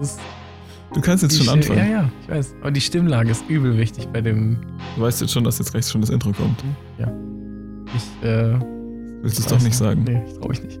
[0.00, 0.18] Ist
[0.92, 1.78] Du kannst jetzt schon Sti- anfangen.
[1.78, 2.54] Ja, ja, ich weiß.
[2.62, 4.56] Aber die Stimmlage ist übel wichtig bei dem.
[4.96, 6.64] Du weißt jetzt schon, dass jetzt gleich schon das Intro kommt.
[6.98, 7.12] Ja.
[7.94, 8.58] Ich, äh.
[9.22, 10.02] Willst du es doch nicht sagen?
[10.04, 10.80] Nee, ich trau ich nicht.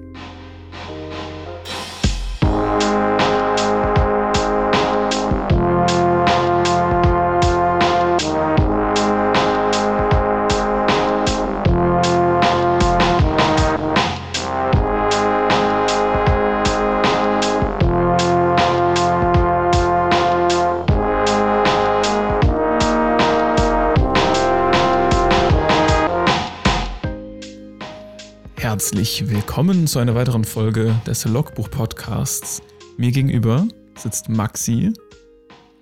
[29.00, 32.60] Herzlich willkommen zu einer weiteren Folge des Logbuch-Podcasts.
[32.98, 34.92] Mir gegenüber sitzt Maxi.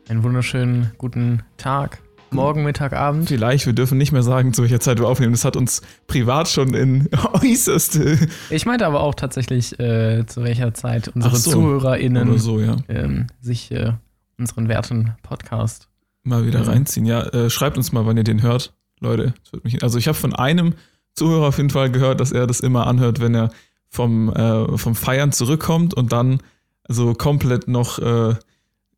[0.08, 2.00] Einen wunderschönen guten Tag.
[2.30, 3.26] Morgen, Mittag, Abend.
[3.26, 5.32] Vielleicht, wir dürfen nicht mehr sagen, zu welcher Zeit wir aufnehmen.
[5.32, 7.08] Das hat uns privat schon in
[7.42, 11.50] äußerste Ich meinte aber auch tatsächlich, äh, zu welcher Zeit unsere so.
[11.50, 12.76] ZuhörerInnen so, ja.
[12.88, 13.94] ähm, sich äh,
[14.38, 15.88] unseren werten Podcast.
[16.22, 16.66] Mal wieder Ja.
[16.66, 17.04] reinziehen.
[17.04, 18.74] Ja, äh, schreibt uns mal, wann ihr den hört.
[19.00, 19.34] Leute,
[19.82, 20.74] also ich habe von einem
[21.18, 23.50] Zuhörer auf jeden Fall gehört, dass er das immer anhört, wenn er
[23.88, 26.40] vom, äh, vom Feiern zurückkommt und dann
[26.88, 28.34] so komplett noch, äh,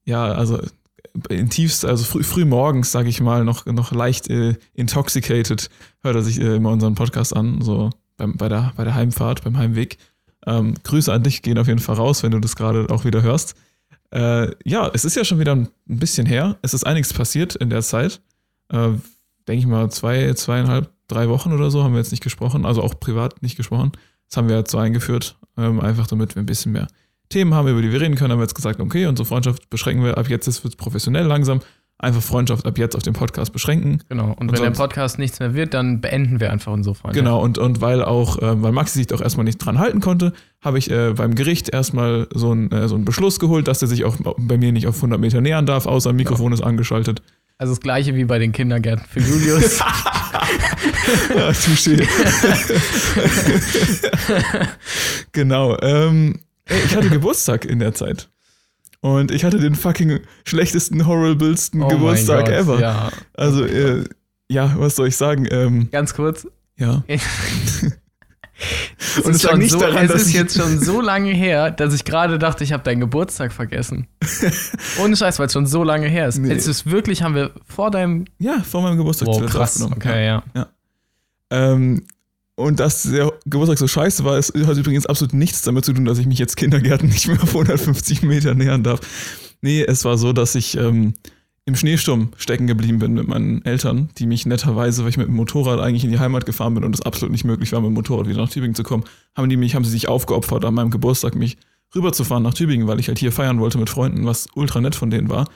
[0.04, 0.60] ja, also
[1.28, 5.68] in tiefst, also früh, früh morgens, sage ich mal, noch, noch leicht äh, intoxicated,
[6.02, 9.42] hört er sich äh, immer unseren Podcast an, so beim, bei, der, bei der Heimfahrt,
[9.42, 9.98] beim Heimweg.
[10.46, 13.22] Ähm, Grüße an dich gehen auf jeden Fall raus, wenn du das gerade auch wieder
[13.22, 13.54] hörst.
[14.12, 16.58] Äh, ja, es ist ja schon wieder ein bisschen her.
[16.62, 18.20] Es ist einiges passiert in der Zeit.
[18.68, 18.92] Äh,
[19.48, 22.82] Denke ich mal, zwei, zweieinhalb, drei Wochen oder so haben wir jetzt nicht gesprochen, also
[22.82, 23.92] auch privat nicht gesprochen.
[24.28, 26.86] Das haben wir jetzt so eingeführt, ähm, einfach damit wir ein bisschen mehr
[27.28, 28.32] Themen haben, über die wir reden können.
[28.32, 31.60] Haben wir jetzt gesagt, okay, unsere Freundschaft beschränken wir ab jetzt, es wird professionell langsam.
[31.98, 34.02] Einfach Freundschaft ab jetzt auf den Podcast beschränken.
[34.08, 34.28] Genau.
[34.28, 37.22] Und, Und wenn der Podcast nichts mehr wird, dann beenden wir einfach unsere Freundschaft.
[37.22, 40.32] Genau, und, und weil auch, äh, weil Maxi sich doch erstmal nicht dran halten konnte,
[40.62, 43.88] habe ich äh, beim Gericht erstmal so, ein, äh, so einen Beschluss geholt, dass er
[43.88, 47.20] sich auch bei mir nicht auf 100 Meter nähern darf, außer Mikrofon ist angeschaltet.
[47.60, 49.80] Also das gleiche wie bei den Kindergärten für Julius.
[51.34, 52.06] Ja, touché.
[55.32, 55.76] genau.
[55.82, 58.30] Ähm, ich hatte Geburtstag in der Zeit.
[59.00, 62.80] Und ich hatte den fucking schlechtesten, horriblesten Oh Geburtstag Gott, ever.
[62.80, 63.10] Ja.
[63.34, 64.04] Also, äh,
[64.48, 65.46] ja, was soll ich sagen?
[65.50, 66.46] Ähm, Ganz kurz.
[66.76, 67.02] ja.
[68.98, 70.78] Es Und ist es lag schon nicht so, daran, es dass ist ich- jetzt schon
[70.80, 74.06] so lange her, dass ich gerade dachte, ich habe deinen Geburtstag vergessen.
[75.02, 76.38] Ohne Scheiß, weil es schon so lange her ist.
[76.38, 76.52] Nee.
[76.52, 78.26] Es ist wirklich, haben wir vor deinem.
[78.38, 79.80] Ja, vor meinem Geburtstag Wow, krass.
[79.82, 80.44] Okay, ja.
[81.50, 82.06] Ähm,
[82.56, 86.04] und dass der Geburtstag so scheiße war, ist, hat übrigens absolut nichts damit zu tun,
[86.04, 89.00] dass ich mich jetzt Kindergärten nicht mehr auf 150 Meter nähern darf.
[89.62, 91.14] Nee, es war so, dass ich ähm,
[91.66, 95.36] im Schneesturm stecken geblieben bin mit meinen Eltern, die mich netterweise, weil ich mit dem
[95.36, 97.94] Motorrad eigentlich in die Heimat gefahren bin und es absolut nicht möglich war, mit dem
[97.94, 99.04] Motorrad wieder nach Tübingen zu kommen,
[99.36, 101.58] haben die mich, haben sie sich aufgeopfert, an meinem Geburtstag mich
[101.94, 105.10] rüberzufahren nach Tübingen, weil ich halt hier feiern wollte mit Freunden, was ultra nett von
[105.10, 105.46] denen war.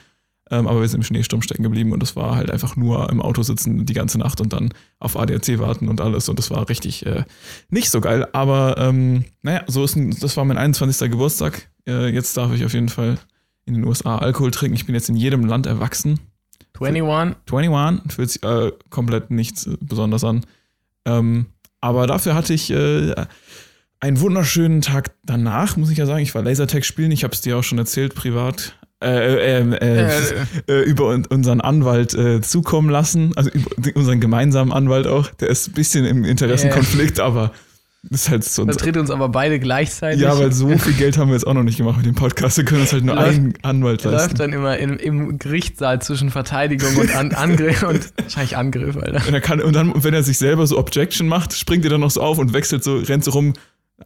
[0.51, 3.19] Ähm, aber wir sind im Schneesturm stecken geblieben und es war halt einfach nur im
[3.19, 6.29] Auto sitzen die ganze Nacht und dann auf ADAC warten und alles.
[6.29, 7.23] Und das war richtig äh,
[7.69, 8.27] nicht so geil.
[8.31, 11.09] Aber ähm, naja, so ist ein, das war mein 21.
[11.09, 11.67] Geburtstag.
[11.87, 13.17] Äh, jetzt darf ich auf jeden Fall
[13.65, 14.75] in den USA Alkohol trinken.
[14.75, 16.19] Ich bin jetzt in jedem Land erwachsen.
[16.79, 17.35] 21.
[17.51, 20.45] 21 fühlt sich äh, komplett nichts äh, besonders an.
[21.05, 21.47] Ähm,
[21.81, 23.13] aber dafür hatte ich äh,
[23.99, 26.21] einen wunderschönen Tag danach, muss ich ja sagen.
[26.21, 27.11] Ich war Lasertag spielen.
[27.11, 28.75] Ich habe es dir auch schon erzählt, privat.
[29.03, 32.11] Äh, äh, äh, Äh, äh, über un- unseren Anwalt
[32.45, 35.29] zukommen lassen, also über unseren gemeinsamen Anwalt auch.
[35.35, 37.51] Der ist ein bisschen im Interessenkonflikt, aber
[38.09, 38.65] ist halt so.
[38.65, 40.21] vertritt uns aber beide gleichzeitig.
[40.21, 42.57] Ja, weil so viel Geld haben wir jetzt auch noch nicht gemacht mit dem Podcast.
[42.57, 44.37] Wir können uns halt nur Läuft- einen Anwalt Er läuft leisten.
[44.37, 49.21] dann immer im, im Gerichtssaal zwischen Verteidigung und An Angriff und wahrscheinlich Angriff, Alter.
[49.27, 52.11] Und, kann, und dann, wenn er sich selber so Objection macht, springt er dann noch
[52.11, 53.53] so auf und wechselt so, rennt so rum,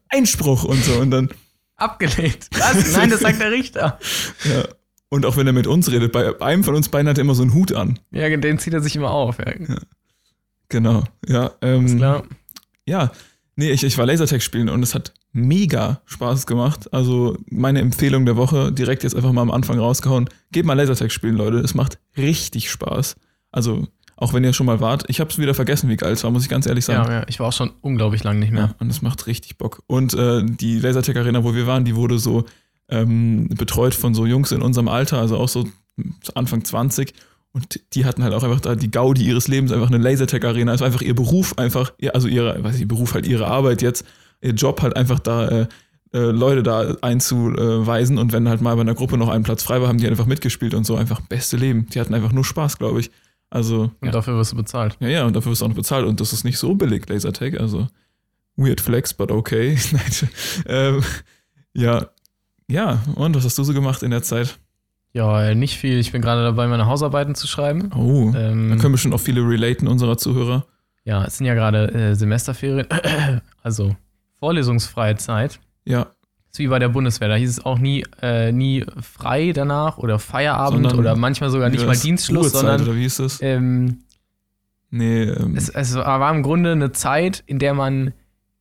[0.09, 0.93] Einspruch und so.
[0.93, 1.29] Und dann,
[1.75, 2.47] Abgelehnt.
[2.57, 2.91] Was?
[2.93, 3.99] Nein, das sagt der Richter.
[4.43, 4.63] ja.
[5.07, 7.35] Und auch wenn er mit uns redet, bei einem von uns beiden hat er immer
[7.35, 7.97] so einen Hut an.
[8.11, 9.37] Ja, den zieht er sich immer auf.
[9.39, 9.53] Ja.
[10.67, 11.03] Genau.
[11.27, 12.23] Ja, ähm, Ist klar.
[12.85, 13.11] Ja,
[13.59, 16.91] nee, ich, ich war Lasertag spielen und es hat mega Spaß gemacht.
[16.93, 20.29] Also meine Empfehlung der Woche, direkt jetzt einfach mal am Anfang rausgehauen.
[20.51, 21.57] Geht mal Lasertag spielen, Leute.
[21.57, 23.17] Es macht richtig Spaß.
[23.51, 26.23] Also, auch wenn ihr schon mal wart, ich habe es wieder vergessen, wie geil es
[26.23, 27.11] war, muss ich ganz ehrlich sagen.
[27.11, 28.67] Ja, ja, ich war auch schon unglaublich lang nicht mehr.
[28.67, 29.83] Ja, und es macht richtig Bock.
[29.87, 32.45] Und äh, die Lasertag Arena, wo wir waren, die wurde so
[32.87, 35.67] ähm, betreut von so Jungs in unserem Alter, also auch so
[36.33, 37.13] Anfang 20.
[37.59, 40.73] Und die hatten halt auch einfach da die Gaudi ihres Lebens, einfach eine Lasertag Arena.
[40.73, 43.81] Es war einfach ihr Beruf, einfach, ihr- also ihre, weiß ich, Beruf halt ihre Arbeit
[43.81, 44.05] jetzt,
[44.41, 45.67] ihr Job halt einfach da äh,
[46.13, 48.17] äh, Leute da einzuweisen.
[48.17, 50.25] Und wenn halt mal bei einer Gruppe noch ein Platz frei war, haben die einfach
[50.25, 51.87] mitgespielt und so einfach beste Leben.
[51.93, 53.11] Die hatten einfach nur Spaß, glaube ich.
[53.49, 54.95] Also, Und dafür wirst du bezahlt.
[54.99, 56.05] ja, ja, und dafür wirst du auch noch bezahlt.
[56.05, 57.59] Und das ist nicht so billig, Lasertag.
[57.59, 57.87] Also,
[58.55, 59.77] weird flex, but okay.
[59.91, 60.29] Nein,
[60.67, 61.03] ähm,
[61.73, 62.07] ja,
[62.69, 64.59] ja, und was hast du so gemacht in der Zeit?
[65.13, 65.97] Ja, nicht viel.
[65.99, 67.91] Ich bin gerade dabei, meine Hausarbeiten zu schreiben.
[67.95, 70.65] Oh, Ähm, da können bestimmt auch viele relaten unserer Zuhörer.
[71.03, 72.85] ja, es sind ja gerade äh, Semesterferien,
[73.63, 73.95] also
[74.39, 75.59] vorlesungsfreie Zeit.
[75.85, 76.07] Ja,
[76.51, 77.27] ist wie bei der Bundeswehr.
[77.27, 81.69] Da hieß es auch nie, äh, nie frei danach oder Feierabend Sondern oder manchmal sogar
[81.69, 82.01] nicht mal das?
[82.01, 83.41] Dienstschluss, Ruhezeit, sondern oder wie ist das?
[83.41, 83.99] ähm,
[84.91, 88.13] Nee, ähm, es, es war im Grunde eine Zeit, in der man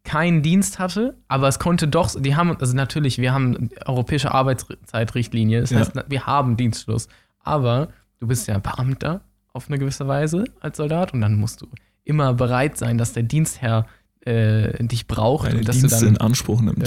[0.08, 5.60] keinen Dienst hatte, aber es konnte doch, die haben, also natürlich, wir haben europäische Arbeitszeitrichtlinie,
[5.60, 5.78] das Ja.
[5.80, 7.08] heißt, wir haben Dienstschluss,
[7.40, 7.88] aber
[8.20, 9.20] du bist ja Beamter
[9.52, 11.66] auf eine gewisse Weise als Soldat und dann musst du
[12.04, 13.86] immer bereit sein, dass der Dienstherr
[14.24, 16.22] äh, dich braucht deine und dass Dienste du in dann,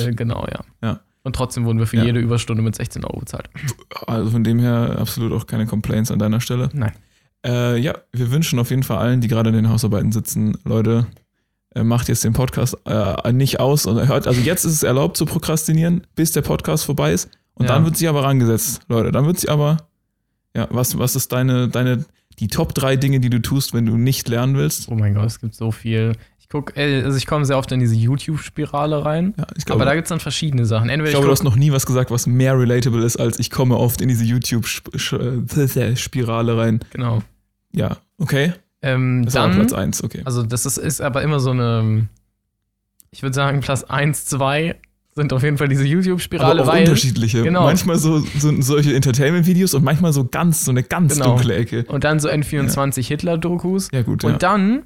[0.09, 0.59] äh, genau, ja.
[0.83, 0.99] Ja.
[1.23, 2.03] Und trotzdem wurden wir für Ja.
[2.03, 3.49] jede Überstunde mit 16 Euro bezahlt.
[4.07, 6.69] also von dem her absolut auch keine Complaints an deiner Stelle.
[6.73, 6.93] Nein.
[7.45, 11.05] Äh, ja, wir wünschen auf jeden Fall allen, die gerade in den Hausarbeiten sitzen, Leute,
[11.75, 14.27] macht jetzt den Podcast äh, nicht aus und hört.
[14.27, 17.29] Also jetzt ist es erlaubt zu prokrastinieren, bis der Podcast vorbei ist.
[17.53, 17.73] Und Ja.
[17.75, 19.11] dann wird sie aber rangesetzt, Leute.
[19.11, 19.77] Dann wird sie aber.
[20.55, 22.03] Ja, was, was ist deine, deine,
[22.39, 24.89] die Top drei Dinge, die du tust, wenn du nicht lernen willst?
[24.89, 26.11] Oh mein Gott, es gibt so viel.
[26.39, 29.33] Ich guck, äh, also ich komme sehr oft in diese YouTube-Spirale rein.
[29.37, 30.89] Ja, ich glaube, aber da gibt es dann verschiedene Sachen.
[30.89, 33.39] Entweder ich glaube, ich du hast noch nie was gesagt, was mehr relatable ist, als
[33.39, 36.79] ich komme oft in diese YouTube-Spirale rein.
[36.91, 37.21] genau.
[37.73, 38.51] Ja, okay.
[38.81, 40.21] Ähm, Das ist dann, Platz 1, okay.
[40.25, 42.07] also das ist, ist aber immer so eine,
[43.11, 44.75] ich würde sagen, Platz 1, 2
[45.13, 46.83] sind auf jeden Fall diese YouTube-Spirale, aber auch weil.
[46.83, 47.43] unterschiedliche.
[47.43, 47.63] Genau.
[47.65, 51.25] Manchmal so, so solche Entertainment-Videos und manchmal so ganz, so eine ganz Genau.
[51.35, 51.83] dunkle Ecke.
[51.89, 53.89] Und dann so N24 Hitler-Dokus.
[53.91, 54.37] Ja, gut, Und ja.
[54.37, 54.83] dann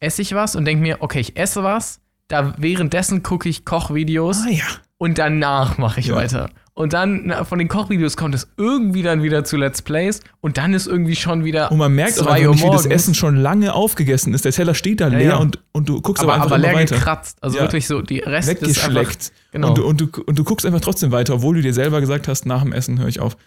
[0.00, 2.00] esse ich was und denke mir, okay, ich esse was.
[2.28, 4.64] Da währenddessen gucke ich Kochvideos ah, ja.
[4.98, 6.16] und danach mache ich Ja.
[6.16, 6.50] weiter.
[6.78, 10.74] Und dann von den Kochvideos kommt es irgendwie dann wieder zu Let's Plays und dann
[10.74, 11.72] ist irgendwie schon wieder.
[11.72, 12.84] Und man merkt Uhr nicht, wie das.
[12.84, 14.44] Essen schon lange aufgegessen ist.
[14.44, 15.36] Der Teller steht da Ja, leer ja.
[15.36, 16.94] Und, und du guckst aber, aber, einfach aber leer weiter.
[16.96, 17.38] gekratzt.
[17.42, 17.62] Also Ja.
[17.62, 18.90] wirklich so, die Rest ist einfach.
[18.90, 19.32] Weggeschleckt.
[19.52, 19.68] Genau.
[19.68, 22.28] Und, du, und, du, und du guckst einfach trotzdem weiter, obwohl du dir selber gesagt
[22.28, 23.38] hast, nach dem Essen höre ich auf.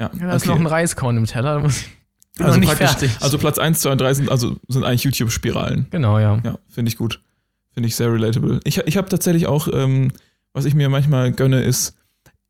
[0.00, 0.50] Ja, da ist okay.
[0.52, 1.68] noch ein Reiskorn im Teller.
[2.38, 3.10] Also nicht fertig.
[3.20, 5.86] Also Platz 1, 2 und 3 sind, also sind eigentlich YouTube-Spiralen.
[5.90, 6.38] genau, ja.
[6.44, 7.20] Ja, finde ich gut.
[7.74, 8.60] Finde ich sehr relatable.
[8.62, 10.12] Ich, ich habe tatsächlich auch, ähm,
[10.52, 11.96] was ich mir manchmal gönne, ist,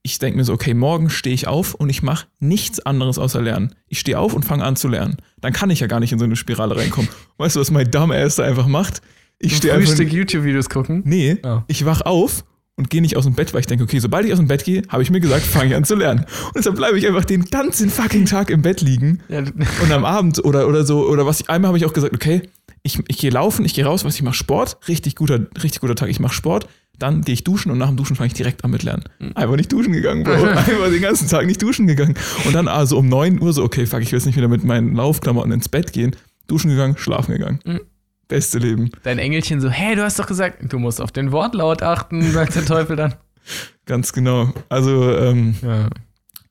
[0.06, 3.42] ich denke mir so, okay, morgen stehe ich auf und ich mache nichts anderes außer
[3.42, 3.74] lernen.
[3.88, 5.16] Ich stehe auf und fange an zu lernen.
[5.40, 7.10] Dann kann ich ja gar nicht in so eine Spirale reinkommen.
[7.38, 9.02] Weißt du, was mein Dumbass da einfach macht?
[9.38, 9.98] Ich stehe einfach.
[9.98, 11.02] YouTube-Videos gucken.
[11.04, 11.64] Nee, Ja.
[11.68, 12.44] ich wach auf
[12.76, 14.64] und gehe nicht aus dem Bett, weil ich denke, okay, sobald ich aus dem Bett
[14.64, 16.20] gehe, habe ich mir gesagt, fange ich an zu lernen.
[16.46, 20.04] Und deshalb bleibe ich einfach den ganzen fucking Tag im Bett liegen Ja, und am
[20.04, 22.42] Abend oder, oder so, oder was ich, einmal habe ich auch gesagt, okay,
[22.86, 25.94] ich, ich gehe laufen, ich gehe raus, was ich mache Sport, richtig guter, richtig guter
[25.94, 26.68] Tag, ich mache Sport,
[26.98, 29.04] dann gehe ich duschen und nach dem Duschen fange ich direkt an mit Lernen.
[29.34, 30.32] Einfach nicht duschen gegangen, Bro.
[30.44, 32.14] Einfach den ganzen Tag nicht duschen gegangen.
[32.46, 34.64] Und dann also um 9 Uhr so, okay, fuck, ich will jetzt nicht wieder mit
[34.64, 36.16] meinen Laufklamotten ins Bett gehen.
[36.46, 37.60] Duschen gegangen, schlafen gegangen.
[37.64, 37.80] Mhm.
[38.28, 38.90] Beste Leben.
[39.02, 42.54] dein Engelchen so, hey, du hast doch gesagt, du musst auf den Wortlaut achten, sagt
[42.54, 43.14] der Teufel dann.
[43.86, 44.52] Ganz genau.
[44.68, 45.88] Also, ähm, Ja.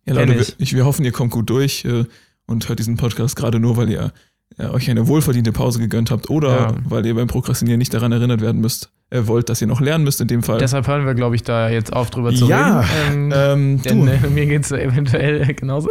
[0.05, 0.55] Ja, Leute, wir, ich.
[0.59, 2.05] ich, wir hoffen, ihr kommt gut durch äh,
[2.45, 4.13] und hört diesen Podcast gerade nur, weil ihr
[4.57, 6.75] äh, euch eine wohlverdiente Pause gegönnt habt oder Ja.
[6.85, 10.03] weil ihr beim Prokrastinieren nicht daran erinnert werden müsst, äh, wollt, dass ihr noch lernen
[10.03, 10.59] müsst in dem Fall.
[10.59, 13.31] Deshalb hören wir, glaube ich, da jetzt auf, drüber zu Ja, reden.
[13.33, 15.89] Ähm, ähm, denn du, äh, mir geht es eventuell genauso.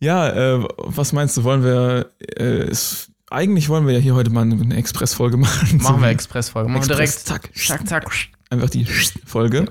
[0.00, 4.30] ja, äh, was meinst du, wollen wir, äh, es, eigentlich wollen wir ja hier heute
[4.30, 5.78] mal eine, Express-Folge machen.
[5.78, 6.68] Machen wir So Expressfolge.
[6.68, 7.54] Machen wir Express, direkt.
[7.56, 8.06] zack, Zack, zack.
[8.50, 8.84] einfach die
[9.24, 9.66] Folge.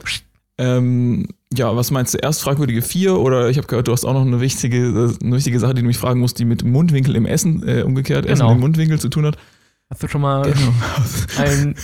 [0.57, 2.17] Ähm, ja, was meinst du?
[2.17, 5.35] Erst fragwürdige vier oder ich habe gehört, du hast auch noch eine wichtige, äh, eine
[5.35, 8.41] wichtige Sache, die du mich fragen musst, die mit Mundwinkel im Essen, äh, umgekehrt, Essen
[8.43, 8.53] Genau.
[8.53, 9.37] im Mundwinkel zu tun hat.
[9.89, 10.73] Hast du schon mal Genau.
[11.37, 11.75] ein.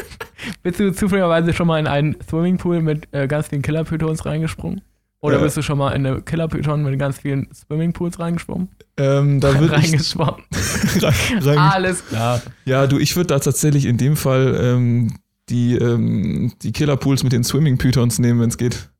[0.62, 4.80] bist du zufälligerweise schon mal in einen Swimmingpool mit äh, ganz vielen Killer-Pythons reingesprungen?
[5.20, 5.42] Oder Ja.
[5.42, 8.68] bist du schon mal in eine Killer-Python mit ganz vielen Swimmingpools reingesprungen?
[8.98, 10.42] ähm, da würde Reingeschwommen.
[11.02, 12.40] rein, rein, Alles klar.
[12.64, 15.12] Ja, du, ich würde da tatsächlich in dem Fall ähm,
[15.48, 18.90] die, ähm, die Killerpools mit den Swimming-Pythons nehmen, wenn es geht.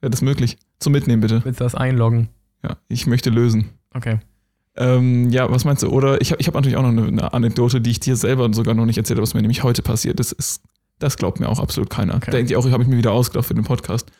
[0.00, 0.58] Wäre das möglich?
[0.78, 1.44] Zum Mitnehmen, bitte.
[1.44, 2.28] Willst du das einloggen?
[2.62, 3.70] Ja, ich möchte lösen.
[3.94, 4.18] Okay.
[4.76, 5.88] Ähm, ja, was meinst du?
[5.88, 8.52] Oder ich habe ich hab natürlich auch noch eine, eine Anekdote, die ich dir selber
[8.52, 10.32] sogar noch nicht erzählt habe, was mir nämlich heute passiert ist.
[10.32, 10.62] ist
[10.98, 12.16] das glaubt mir auch absolut keiner.
[12.16, 12.30] Okay.
[12.30, 14.10] Denkt ihr auch, habe ich mir wieder ausgedacht für den Podcast?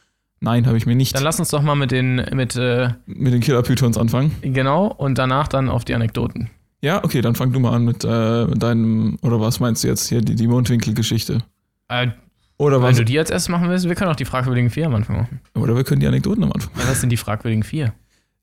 [0.40, 1.16] Nein, habe ich mir nicht.
[1.16, 4.36] Dann lass uns doch mal mit den, mit, äh, mit den Killerpythons anfangen.
[4.42, 6.50] genau, und danach dann auf die Anekdoten.
[6.80, 9.88] Ja, okay, dann fang du mal an mit, äh, mit deinem, oder was meinst du
[9.88, 11.42] jetzt hier, die, die Mundwinkel-Geschichte?
[11.88, 12.08] Äh,
[12.56, 12.96] Oder wenn was?
[12.96, 15.40] du die als erstes machen willst, wir können auch die fragwürdigen vier am Anfang machen.
[15.54, 16.70] Oder wir können die Anekdoten am Anfang.
[16.78, 17.94] Ja, was sind die fragwürdigen vier?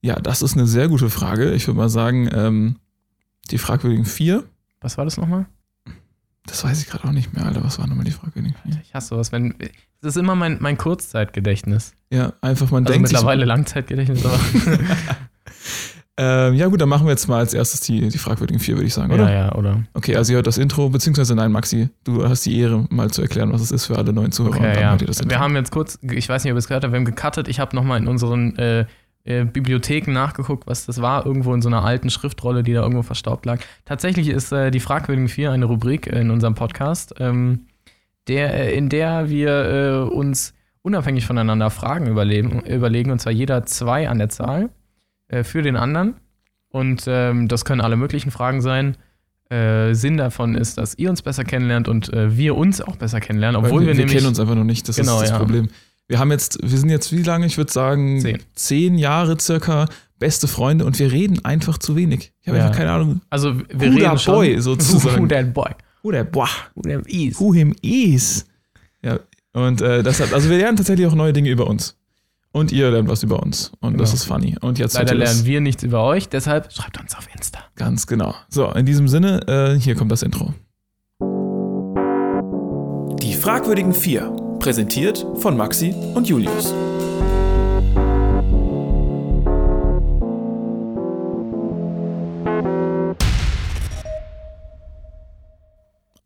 [0.01, 1.51] Ja, das ist eine sehr gute Frage.
[1.53, 2.75] Ich würde mal sagen, ähm,
[3.51, 4.43] die fragwürdigen vier.
[4.81, 5.45] Was war das nochmal?
[6.45, 7.63] Das weiß ich gerade auch nicht mehr, Alter.
[7.63, 8.79] Was waren nochmal die fragwürdigen vier?
[8.83, 9.55] Ich hasse sowas, wenn.
[10.01, 11.93] Das ist immer mein, mein Kurzzeitgedächtnis.
[12.11, 14.39] Ja, einfach man Also denkt sich, mittlerweile Langzeitgedächtnis, aber.
[16.17, 18.87] Ähm, ja, gut, dann machen wir jetzt mal als erstes die, die fragwürdigen vier, würde
[18.87, 19.29] ich sagen, oder?
[19.29, 19.83] Ja, ja, oder?
[19.93, 23.21] Okay, also ihr hört das Intro, beziehungsweise nein, Maxi, du hast die Ehre, mal zu
[23.21, 24.55] erklären, was es ist für alle neuen Zuhörer.
[24.55, 24.97] und Okay, ja.
[25.27, 27.49] Wir haben jetzt kurz, ich weiß nicht, ob ihr es gehört habt, wir haben gecuttet.
[27.49, 28.85] Ich habe nochmal in unseren äh,
[29.25, 31.25] äh, Bibliotheken nachgeguckt, was das war.
[31.25, 33.59] Irgendwo in so einer alten Schriftrolle, die da irgendwo verstaubt lag.
[33.83, 37.65] Tatsächlich ist äh, die Fragwürdigen vier eine Rubrik in unserem Podcast, ähm,
[38.29, 43.65] der, äh, in der wir äh, uns unabhängig voneinander Fragen überlegen, überlegen, und zwar jeder
[43.65, 44.69] zwei an der Zahl
[45.27, 46.15] äh, für den anderen.
[46.69, 48.97] Und ähm, das können alle möglichen Fragen sein.
[49.49, 53.19] Äh, Sinn davon ist, dass ihr uns besser kennenlernt und äh, wir uns auch besser
[53.21, 55.37] kennenlernen, obwohl wir, wir, nämlich kennen uns einfach noch nicht, das Genau, ist das ja.
[55.37, 55.69] Problem.
[56.07, 57.45] Wir haben jetzt, wir sind jetzt wie lange?
[57.45, 58.39] Ich würde sagen, Zehn.
[58.55, 59.85] zehn Jahre circa
[60.19, 62.31] beste Freunde und wir reden einfach zu wenig.
[62.41, 62.65] Ich habe Ja.
[62.65, 63.21] einfach keine Ahnung.
[63.29, 64.33] Also wir Who that reden schon.
[64.35, 65.21] boy, sozusagen.
[65.23, 65.71] Who that boy.
[66.03, 67.39] Who der boah, Who that is.
[67.39, 68.45] who him is.
[69.03, 69.19] Ja,
[69.53, 71.97] und äh, deshalb, also wir lernen tatsächlich auch neue Dinge über uns.
[72.55, 73.73] Und ihr lernt was über uns.
[73.81, 74.15] Und das Genau.
[74.21, 74.55] ist funny.
[74.61, 75.33] Und jetzt Leider das.
[75.33, 77.59] lernen wir nichts über euch, deshalb schreibt uns auf Insta.
[77.75, 78.33] Ganz genau.
[78.47, 80.53] So, in diesem Sinne, äh, hier kommt das Intro.
[83.21, 84.33] Die fragwürdigen vier.
[84.59, 86.73] Präsentiert von Maxi und Julius.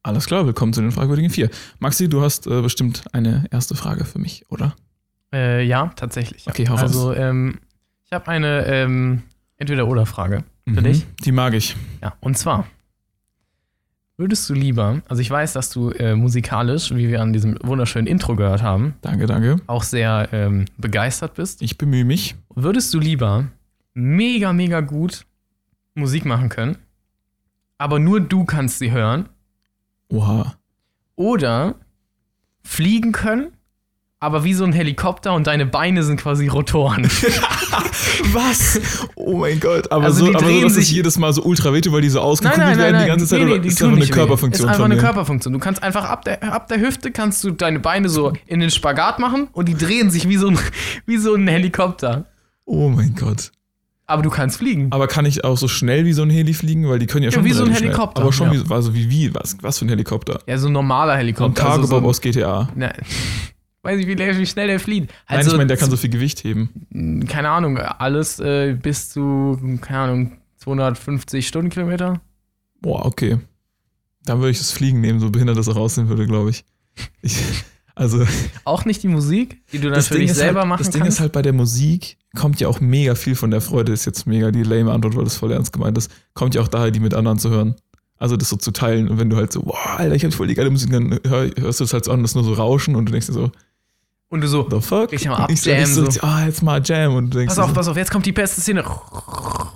[0.04, 1.50] Alles klar, willkommen zu den fragwürdigen vier.
[1.80, 4.76] Maxi, du hast äh, bestimmt eine erste Frage für mich, oder?
[5.34, 6.46] Äh, ja, tatsächlich.
[6.46, 6.52] Ja.
[6.52, 6.82] Okay, hau raus.
[6.82, 7.60] Also, ähm,
[8.06, 9.22] ich habe eine ähm,
[9.58, 10.84] Entweder-Oder-Frage für Mhm.
[10.84, 11.06] dich.
[11.24, 11.76] Die mag ich.
[12.02, 12.66] Ja, und zwar,
[14.18, 18.08] würdest du lieber, also ich weiß, dass du äh, musikalisch, wie wir an diesem wunderschönen
[18.08, 19.58] Intro gehört haben, Danke, danke.
[19.68, 21.62] auch sehr ähm, begeistert bist.
[21.62, 22.36] Ich bemühe mich.
[22.56, 23.46] Würdest du lieber
[23.94, 25.26] mega, mega gut
[25.96, 26.78] Musik machen können,
[27.78, 29.30] aber nur du kannst sie hören,
[30.10, 30.56] Oha.
[31.16, 31.76] oder
[32.64, 33.52] fliegen können,
[34.22, 37.06] aber wie so ein Helikopter und deine Beine sind quasi Rotoren.
[38.34, 38.80] Was?
[39.16, 39.92] Oh mein Gott.
[39.92, 42.10] Aber Also so, die aber so dass sich- jedes Mal so ultra wehtut, weil die
[42.10, 43.42] so ausgekugelt werden die ganze Zeit.
[43.42, 44.08] oder ist einfach eine.
[44.08, 44.98] Körperfunktion Ist einfach eine?
[44.98, 45.54] Körperfunktion.
[45.54, 48.70] Du kannst einfach ab der, ab der Hüfte kannst du deine Beine so in den
[48.72, 50.60] Spagat machen und die drehen sich wie so ein,
[51.06, 52.26] wie so ein Helikopter.
[52.66, 53.52] Oh mein Gott.
[54.06, 54.88] Aber du kannst fliegen.
[54.92, 56.90] Aber kann ich auch so schnell wie so ein Heli fliegen?
[56.90, 57.90] Weil die können ja Ja, schon wie so ein relativ schnell.
[57.92, 58.54] Helikopter, Aber schon ja.
[58.54, 60.40] wie, so- also wie, wie, was, was für ein Helikopter?
[60.48, 61.62] Ja, so ein normaler So ein Helikopter.
[61.62, 62.70] Cargo also so, Bob aus GTA.
[62.76, 62.92] na,
[63.84, 65.10] weiß ich, wie, wie schnell der flieht.
[65.30, 67.26] Nein, Also, ich meine, der kann so viel Gewicht heben.
[67.28, 72.22] keine Ahnung, alles äh, bis zu, keine Ahnung, 250 Stundenkilometer.
[72.82, 73.38] Boah, okay.
[74.26, 76.64] Dann würde ich das Fliegen nehmen, so behindert das auch aussehen würde, glaube ich.
[77.22, 77.38] ich.
[77.96, 78.26] Also,
[78.64, 81.18] Auch nicht die Musik, die du ist selber halt, machen das Ding kannst.
[81.18, 84.26] ist halt bei der Musik, kommt ja auch mega viel von der Freude, ist jetzt
[84.26, 87.02] mega die lame Antwort, weil das voll ernst gemeint ist, kommt ja auch daher, die
[87.02, 87.76] mit anderen zu hören.
[88.18, 90.48] Also das so zu teilen und wenn du halt so, boah, Alter, ich hab voll
[90.48, 92.96] die geile Musik, dann hör, hörst du das halt so an, das nur so Rauschen
[92.96, 93.52] und du denkst dir so,
[94.30, 95.12] und du so, the fuck?
[95.12, 97.60] Richtig mal ich so, ich abjammen, so, ah, jetzt mal Jam und du denkst pass
[97.60, 98.84] auf, so, pass auf, jetzt kommt die beste Szene.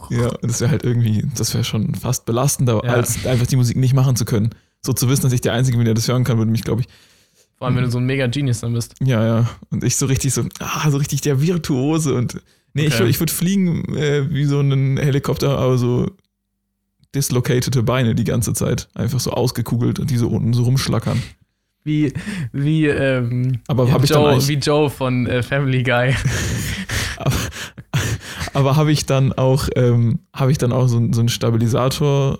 [0.09, 2.91] Ja, und das wäre halt irgendwie, das wäre schon fast belastender, Ja.
[2.93, 4.49] als einfach die Musik nicht machen zu können.
[4.85, 6.81] So zu wissen, dass ich der Einzige bin, der das hören kann, würde mich, glaube
[6.81, 6.87] ich,
[7.57, 8.95] Vor allem, wenn du so ein mega Genius dann bist.
[9.03, 9.49] ja, ja.
[9.69, 12.41] Und ich so richtig so, ah, so richtig der Virtuose und
[12.73, 13.03] nee, ich, Okay.
[13.03, 16.11] würd- ich würde fliegen äh, wie so ein Helikopter, aber so
[17.15, 18.89] dislocatete Beine die ganze Zeit.
[18.93, 21.21] Einfach so ausgekugelt und die so unten so rumschlackern.
[21.83, 22.13] Wie,
[22.53, 26.15] wie, ähm, Aber ja, Joe, wie Joe von äh, Family Guy.
[27.17, 27.35] aber,
[28.53, 32.39] aber habe ich dann auch, ähm, habe ich dann auch so, so einen Stabilisator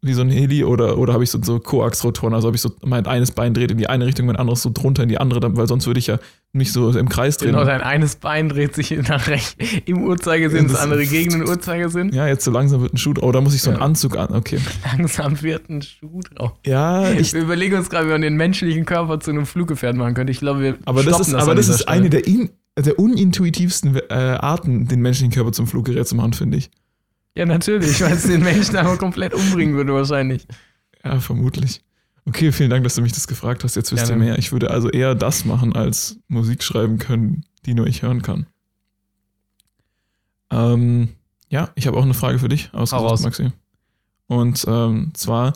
[0.00, 2.70] wie so ein Heli oder, oder habe ich so, so Koax-Rotoren, also habe ich so,
[2.84, 5.56] mein eines Bein dreht in die eine Richtung, mein anderes so drunter in die andere,
[5.56, 6.20] weil sonst würde ich ja
[6.52, 7.50] mich so im Kreis drehen.
[7.52, 11.48] Genau, dein eines Bein dreht sich nach rechts im Uhrzeigersinn, das das- andere gegen den
[11.48, 12.12] Uhrzeigersinn.
[12.12, 13.14] Ja, jetzt so langsam wird ein Schuh.
[13.20, 13.84] Oh, da muss ich so einen Ja.
[13.86, 14.34] Anzug an.
[14.34, 14.58] Okay.
[14.96, 16.52] Langsam wird ein Schuh drauf.
[16.64, 20.14] Ja, ich, wir überlegen uns gerade, wie man den menschlichen Körper zu einem Fluggefährt machen
[20.14, 20.30] könnte.
[20.30, 23.96] Ich glaube, wir aber das ist, aber an das ist eine der, in, der unintuitivsten
[24.08, 26.70] äh, Arten, den menschlichen Körper zum Fluggerät zu machen, finde ich.
[27.38, 30.48] Ja, natürlich, weil es den Menschen aber komplett umbringen würde wahrscheinlich.
[31.04, 31.82] Ja, vermutlich.
[32.26, 33.76] Okay, vielen Dank, dass du mich das gefragt hast.
[33.76, 34.24] Jetzt wisst Gerne.
[34.24, 34.38] ihr mehr.
[34.40, 38.46] Ich würde also eher das machen, als Musik schreiben können, die nur ich hören kann.
[40.50, 41.10] Ähm,
[41.48, 43.52] ja, ich habe auch eine Frage für dich ausgesucht, Maxi.
[44.26, 45.52] Und ähm, zwar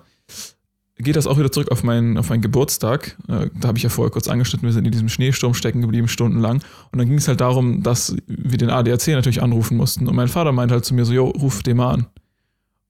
[1.02, 3.16] geht das auch wieder zurück auf meinen, auf meinen Geburtstag.
[3.28, 6.08] Äh, da habe ich ja vorher kurz angeschnitten, wir sind in diesem Schneesturm stecken geblieben,
[6.08, 6.62] stundenlang.
[6.90, 10.08] Und dann ging es halt darum, dass wir den ADAC natürlich anrufen mussten.
[10.08, 12.06] Und mein Vater meinte halt zu mir so, jo, ruf den mal an.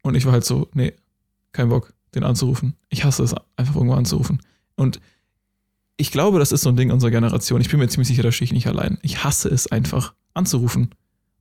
[0.03, 0.93] Und ich war halt so, nee,
[1.53, 2.75] kein Bock, den anzurufen.
[2.89, 4.41] Ich hasse es, einfach irgendwo anzurufen.
[4.77, 5.01] Und
[5.97, 7.61] ich glaube, das ist so ein Ding unserer Generation.
[7.61, 8.99] Ich bin mir ziemlich sicher, da stehe ich nicht allein.
[9.03, 10.91] Ich hasse es einfach, anzurufen.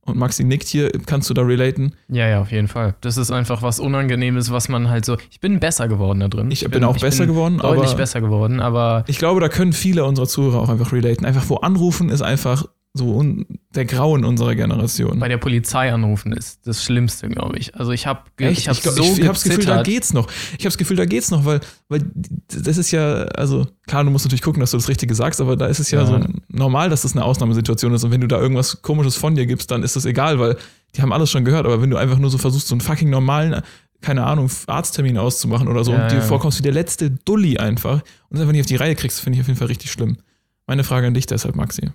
[0.04, 1.92] Und Maxi nickt hier, kannst du da relaten?
[2.08, 2.96] Ja, ja, auf jeden Fall.
[3.02, 5.16] Das ist einfach was Unangenehmes, was man halt so.
[5.30, 6.50] Ich bin besser geworden da drin.
[6.50, 10.04] Ich bin auch besser geworden, Deutlich aber- besser geworden, aber Ich glaube, da können viele
[10.04, 11.24] unserer Zuhörer auch einfach relaten.
[11.24, 15.18] Einfach wo anrufen ist einfach so un der Grau in unserer Generation.
[15.18, 17.74] Bei der Polizei anrufen ist das Schlimmste, glaube ich.
[17.74, 20.28] Also ich habe ich hab glaub, so ich, ich habe das Gefühl, da geht's noch.
[20.50, 22.04] Ich habe das Gefühl, da geht's noch, weil, weil
[22.48, 25.56] das ist ja, also klar, du musst natürlich gucken, dass du das Richtige sagst, aber
[25.56, 26.06] da ist es ja, Ja.
[26.06, 29.46] so normal, dass das eine Ausnahmesituation ist und wenn du da irgendwas Komisches von dir
[29.46, 30.56] gibst, dann ist das egal, weil
[30.94, 33.08] die haben alles schon gehört, aber wenn du einfach nur so versuchst, so einen fucking
[33.08, 33.62] normalen,
[34.02, 36.20] keine Ahnung, Arzttermin auszumachen oder so Ja, und dir ja.
[36.22, 39.36] vorkommst wie der letzte Dulli einfach und es einfach nicht auf die Reihe kriegst, finde
[39.38, 40.18] ich auf jeden Fall richtig schlimm.
[40.66, 41.88] Meine Frage an dich deshalb, Maxi.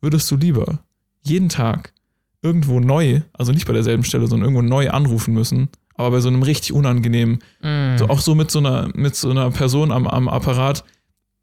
[0.00, 0.80] Würdest du lieber
[1.22, 1.92] jeden Tag
[2.42, 6.28] irgendwo neu, also nicht bei derselben Stelle, sondern irgendwo neu anrufen müssen, aber bei so
[6.28, 7.98] einem richtig unangenehmen, Mm.
[7.98, 10.82] so auch so mit so einer, mit so einer Person am, am Apparat,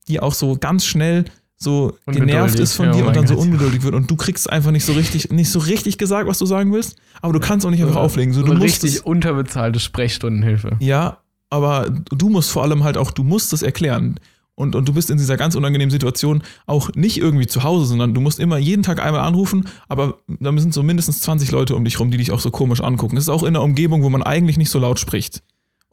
[0.08, 1.26] die auch so ganz schnell
[1.60, 3.44] so genervt ist von ja, dir oh und dann so Gott.
[3.46, 6.46] ungeduldig wird und du kriegst einfach nicht so richtig, nicht so richtig gesagt, was du
[6.48, 8.34] sagen willst, aber du kannst auch nicht einfach So- auflegen.
[8.34, 10.78] So, so du musst richtig es, unterbezahlte Sprechstundenhilfe.
[10.80, 11.18] ja,
[11.50, 14.20] aber du musst vor allem halt auch, du musst es erklären.
[14.60, 18.16] Und, und du bist in dieser ganz unangenehmen Situation auch nicht irgendwie zu Hause, sondern
[18.16, 21.86] du musst immer jeden Tag einmal anrufen, aber da sind so mindestens 20 Leute um
[21.86, 23.16] dich rum, die dich auch so komisch angucken.
[23.16, 25.44] Das ist auch in einer Umgebung, wo man eigentlich nicht so laut spricht.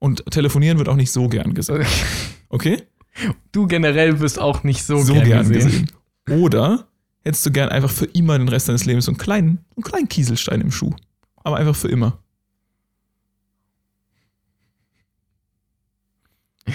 [0.01, 1.87] Und telefonieren wird auch nicht so gern gesagt.
[2.49, 2.83] Okay?
[3.53, 5.91] Du generell bist auch nicht so, gern, gesehen.
[6.31, 6.89] Oder
[7.23, 10.09] hättest du gern einfach für immer den Rest deines Lebens so einen kleinen, einen kleinen
[10.09, 10.93] Kieselstein im Schuh.
[11.43, 12.19] Aber einfach für immer.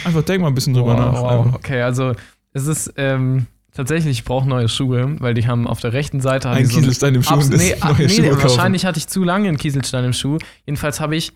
[0.06, 1.22] Einfach denk mal ein bisschen drüber Wow, nach.
[1.46, 1.56] wow.
[1.56, 2.14] Okay, also
[2.54, 6.50] es ist ähm, tatsächlich, ich brauche neue Schuhe, weil die haben auf der rechten Seite
[6.50, 8.44] Ein so Kieselstein im Schuh nee, neue nee, Schuhe kaufen.
[8.44, 10.38] wahrscheinlich hatte ich zu lange einen Kieselstein im Schuh.
[10.66, 11.34] Jedenfalls habe ich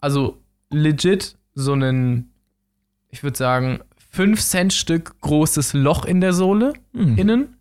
[0.00, 0.38] also
[0.70, 2.32] legit so einen,
[3.10, 7.16] ich würde sagen, 5 Cent Stück großes Loch in der Sohle Hm.
[7.18, 7.56] innen.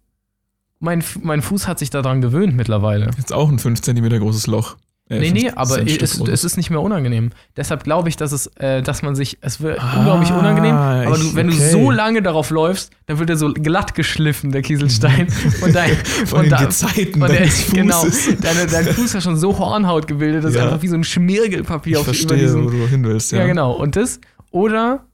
[0.79, 3.11] Mein, mein Fuß hat sich daran gewöhnt mittlerweile.
[3.17, 4.77] Jetzt auch ein 5 cm großes Loch.
[5.09, 7.31] Äh, Nee, 5 nee, aber es, es ist nicht mehr unangenehm.
[7.57, 11.17] Deshalb glaube ich, dass es, äh, dass man sich, es wird Ah, unglaublich unangenehm, aber
[11.17, 11.57] du, wenn okay.
[11.57, 15.27] du so lange darauf läufst, dann wird er so glatt geschliffen, der Kieselstein.
[15.61, 17.73] und dein, Von und da- Gezeiten und der, deines Fußes.
[17.73, 18.05] genau,
[18.41, 20.65] deine, dein Fuß hat schon so Hornhaut gebildet, das ist Ja.
[20.65, 22.63] einfach wie so ein Schmirgelpapier Ich auf über verstehe, diesen.
[22.63, 23.33] wo du hin willst.
[23.33, 23.47] Ja, Ja.
[23.47, 23.73] genau.
[23.73, 25.05] Und das, oder,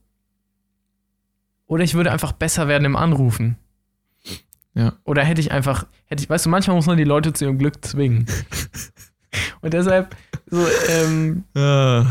[1.66, 3.56] oder ich würde einfach besser werden im Anrufen.
[4.74, 4.92] Ja.
[5.02, 7.58] Oder hätte ich einfach, hätte ich, weißt du, manchmal muss man die Leute zu ihrem
[7.58, 8.26] Glück zwingen.
[9.60, 10.14] Und deshalb,
[10.50, 12.06] so, ähm, Ah,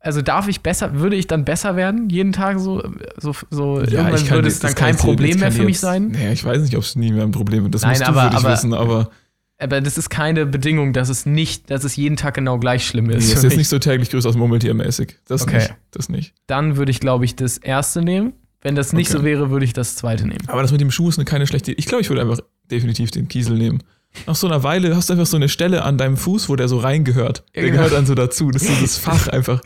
[0.00, 2.82] also darf ich besser, würde ich dann besser werden, jeden Tag so,
[3.16, 5.74] so, so ja, irgendwann würde es dann das kein Problem das mehr für dir mich
[5.76, 6.08] jetzt- sein.
[6.08, 7.74] Nee, ich weiß nicht, ob es nie mehr ein Problem wird.
[7.74, 9.10] Das Nein, musst du aber- für dich aber- wissen, aber
[9.56, 13.06] Aber das ist keine Bedingung, dass es nicht, dass es jeden Tag genau gleich schlimm
[13.06, 13.32] nee, ist.
[13.32, 15.14] ist jetzt nicht so täglich grüßt aus Murmeltier-mäßig.
[15.26, 15.58] Das Okay.
[15.58, 15.74] nicht.
[15.92, 16.34] Das nicht.
[16.48, 18.32] Dann würde ich, glaube ich, das erste nehmen.
[18.62, 19.18] Wenn das nicht Okay.
[19.18, 20.42] so wäre, würde ich das zweite nehmen.
[20.48, 21.70] Aber das mit dem Schuh ist eine keine schlechte.
[21.72, 22.40] Ich glaube, ich würde einfach
[22.70, 23.78] definitiv den Kiesel nehmen.
[24.26, 26.68] Nach so einer Weile hast du einfach so eine Stelle an deinem Fuß, wo der
[26.68, 27.38] so reingehört.
[27.54, 27.76] Ja, Der genau.
[27.76, 28.50] gehört dann so dazu.
[28.50, 29.60] Das ist so das Fach einfach.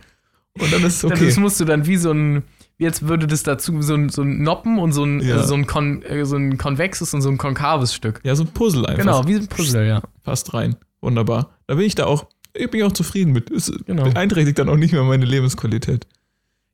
[0.59, 1.27] Und dann ist es okay.
[1.27, 2.43] Das musst du dann wie so ein,
[2.79, 5.41] jetzt würde das dazu so ein, so ein Noppen und so ein, Ja.
[5.43, 8.21] äh, so, ein Kon, äh, so ein konvexes und so ein konkaves Stück.
[8.25, 9.05] ja, so ein Puzzle einfach.
[9.05, 10.03] Genau, wie ein Puzzle, ja.
[10.25, 10.77] Passt rein.
[11.01, 11.51] Wunderbar.
[11.67, 13.51] Da bin ich da auch, ich bin auch zufrieden mit.
[13.51, 14.05] Es Genau.
[14.11, 16.07] beeinträchtigt dann auch nicht mehr meine Lebensqualität.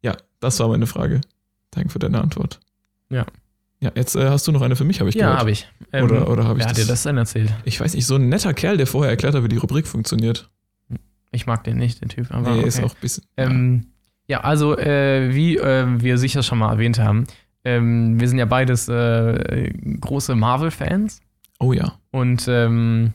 [0.03, 1.21] Ja, das war meine Frage.
[1.73, 2.61] Danke für deine Antwort.
[3.11, 3.27] Ja.
[3.85, 5.41] Ja, jetzt äh, hast du noch eine für mich, habe ich Ja, gehört.
[5.41, 5.69] habe ich.
[5.93, 7.53] Ähm, Oder, oder habe ich wer hat dir das denn erzählt?
[7.65, 10.49] Ich weiß nicht, so ein netter Kerl, der vorher erklärt hat, wie die Rubrik funktioniert.
[11.33, 12.31] Ich mag den nicht, den Typ.
[12.31, 12.69] Aber nee, okay.
[12.69, 13.25] ist auch ein bisschen.
[13.37, 13.89] Ähm,
[14.27, 17.25] ja, also äh, wie äh, wir sicher schon mal erwähnt haben,
[17.65, 19.71] ähm, wir sind ja beides äh,
[20.01, 21.21] große Marvel-Fans
[21.61, 21.99] oh ja.
[22.11, 23.13] und ähm,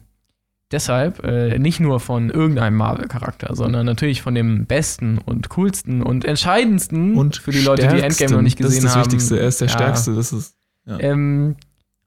[0.72, 6.26] deshalb äh, nicht nur von irgendeinem Marvel-Charakter, sondern natürlich von dem besten und coolsten und
[6.26, 9.06] entscheidendsten Und für die Leute, die Endgame noch nicht gesehen Das ist das haben.
[9.06, 9.40] Wichtigste.
[9.40, 9.74] Er ist der Ja.
[9.74, 10.14] Stärkste.
[10.14, 10.56] Das ist.
[11.00, 11.56] Ähm,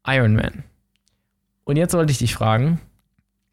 [0.07, 0.65] Iron Man.
[1.65, 2.81] Und jetzt sollte ich dich fragen,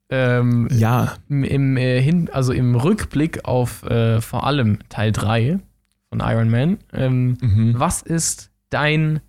[0.09, 1.13] ähm, Ja.
[1.29, 5.59] im, im, äh, hin, also im Rückblick auf äh, vor allem Teil 3
[6.09, 7.73] von Iron Man, ähm, Mhm.
[7.77, 9.19] was ist dein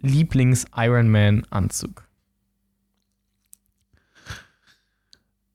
[0.00, 2.08] Lieblings-Iron Man-Anzug?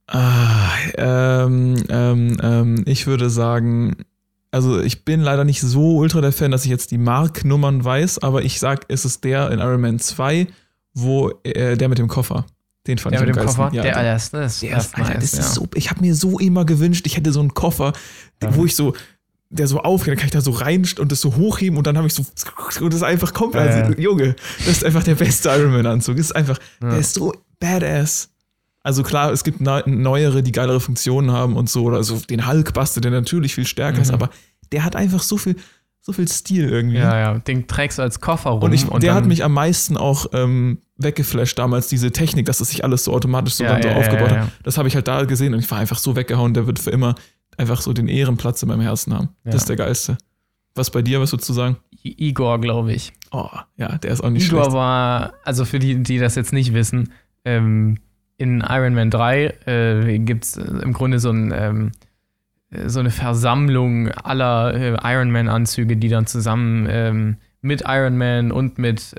[0.09, 4.05] Ah, ähm, ähm, ähm, ich würde sagen,
[4.51, 8.19] also ich bin leider nicht so ultra der Fan, dass ich jetzt die Marknummern weiß,
[8.19, 10.47] aber ich sag, es ist der in Iron Man 2,
[10.93, 12.45] wo äh, der mit dem Koffer.
[12.87, 13.63] Den fand Der ich mit dem geilsten.
[13.65, 13.75] Koffer?
[13.75, 15.39] Ja, der, der ist, das, der ist, Alter, nice, das ja.
[15.41, 17.91] ist so, ich habe mir so immer gewünscht, ich hätte so einen Koffer,
[18.41, 18.55] Ja.
[18.55, 18.93] wo ich so,
[19.49, 21.97] der so aufgeht, dann kann ich da so rein und das so hochheben und dann
[21.97, 22.23] habe ich so,
[22.81, 23.83] und das ist einfach komplett, Ja, ja.
[23.85, 26.15] also, Junge, das ist einfach der beste Iron Man Anzug.
[26.17, 26.89] Das ist einfach, Ja.
[26.91, 28.29] der ist so badass.
[28.87, 32.47] Also klar, es gibt neu- neuere, die geilere Funktionen haben und so, oder so den
[32.47, 34.13] Hulk bastet, der natürlich viel stärker ist, Mhm.
[34.15, 34.29] aber
[34.71, 35.57] der hat einfach so viel,
[35.99, 36.97] so viel Stil irgendwie.
[36.97, 38.63] Ja, ja, den trägst du als Koffer rum.
[38.63, 42.69] Und, ich, der hat mich am meisten auch ähm, weggeflasht damals, diese Technik, dass das
[42.69, 44.51] sich alles so automatisch so, Ja, dann so ja, aufgebaut ja, hat.
[44.63, 46.91] Das habe ich halt da gesehen und ich war einfach so weggehauen, der wird für
[46.91, 47.15] immer
[47.57, 49.29] einfach so den Ehrenplatz in meinem Herzen haben.
[49.43, 50.17] Das ist der geilste.
[50.75, 51.75] Was bei dir, was würdest du sagen?
[52.03, 53.11] Igor, glaube ich.
[53.31, 54.75] Oh, ja, der ist auch nicht Igor schlecht.
[54.77, 57.11] war, also für die, die das jetzt nicht wissen,
[57.43, 57.97] ähm,
[58.37, 61.91] in Iron Man 3 äh, gibt es im Grunde so, ein, ähm,
[62.85, 68.77] so eine Versammlung aller äh, Iron Man-Anzüge, die dann zusammen ähm, mit Iron Man und
[68.77, 69.15] mit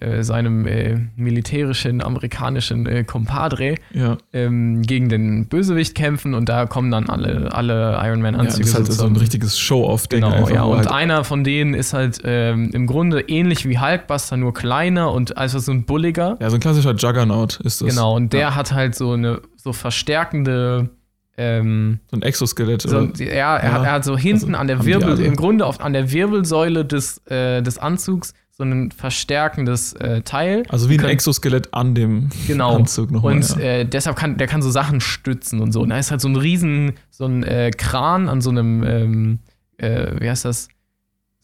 [0.00, 4.16] äh, seinem äh, militärischen amerikanischen äh, Compadre Ja.
[4.32, 8.68] ähm, gegen den Bösewicht kämpfen und da kommen dann alle, alle Iron ja, Man-Anzüge das
[8.70, 10.20] ist halt so ein richtiges Show-Off-Ding.
[10.22, 10.62] Genau, einfach, ja.
[10.64, 15.12] Und halt, einer von denen ist halt ähm, im Grunde ähnlich wie Hulkbuster, nur kleiner
[15.12, 16.36] und also so ein bulliger.
[16.40, 17.88] ja, so ein klassischer Juggernaut ist das.
[17.90, 18.54] Genau, und der Ja.
[18.56, 20.90] hat halt so eine so verstärkende
[21.36, 22.82] ähm, So ein Exoskelett.
[22.82, 23.10] so, oder?
[23.24, 25.92] ja, er, Hat, er hat so hinten Also an der Wirbel, im Grunde auf, an
[25.94, 30.64] der Wirbelsäule des, äh, des Anzugs so ein verstärkendes äh, Teil.
[30.68, 32.76] Also wie ein Exoskelett an dem Genau.
[32.76, 33.34] Anzug nochmal.
[33.36, 33.60] Und ja.
[33.60, 35.80] äh, deshalb kann der kann so Sachen stützen und so.
[35.80, 39.38] Und da ist halt so ein riesen, so ein äh, Kran an so einem, ähm,
[39.78, 40.68] äh, wie heißt das?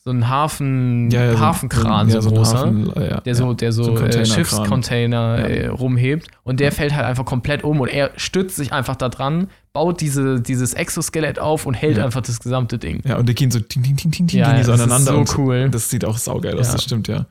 [0.06, 2.58] So ein Hafen, ja, ja, so ein- Hafenkran, so, ein großer.
[2.60, 4.24] Hafen, äh, der so, der so, So äh.
[4.24, 8.94] Schiffscontainer äh, rumhebt und der fällt halt einfach komplett um und er stützt sich einfach
[8.94, 13.00] da dran, baut diese, dieses Exoskelett auf und hält einfach das gesamte Ding.
[13.04, 14.80] Ja, und die gehen so ting, ting, ting, ting, ting, Ja, gehen die so das
[14.82, 15.26] ist aneinander.
[15.26, 15.68] so cool.
[15.70, 17.26] Das sieht auch saugeil aus, das stimmt, ja.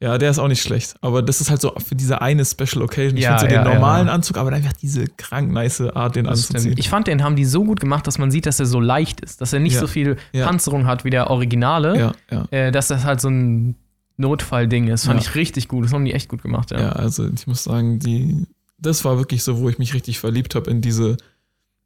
[0.00, 0.94] Ja, der ist auch nicht schlecht.
[1.00, 3.16] Aber das ist halt so für diese eine Special Occasion.
[3.16, 4.12] Ich Ja, finde so ja, den normalen ja.
[4.12, 6.60] Anzug, aber einfach diese krank nice Art, den Das anzuziehen.
[6.60, 6.78] stimmt.
[6.78, 9.20] Ich fand, den haben die so gut gemacht, dass man sieht, dass er so leicht
[9.20, 10.16] ist, dass er nicht so viel.
[10.32, 12.14] Panzerung hat wie der Originale,
[12.50, 13.74] äh, dass das halt so ein
[14.18, 15.06] Notfallding ist.
[15.06, 15.84] Fand ich richtig gut.
[15.84, 16.80] Das haben die echt gut gemacht, ja.
[16.80, 18.46] Ja, also ich muss sagen, die,
[18.78, 21.16] das war wirklich so, wo ich mich richtig verliebt habe in diese,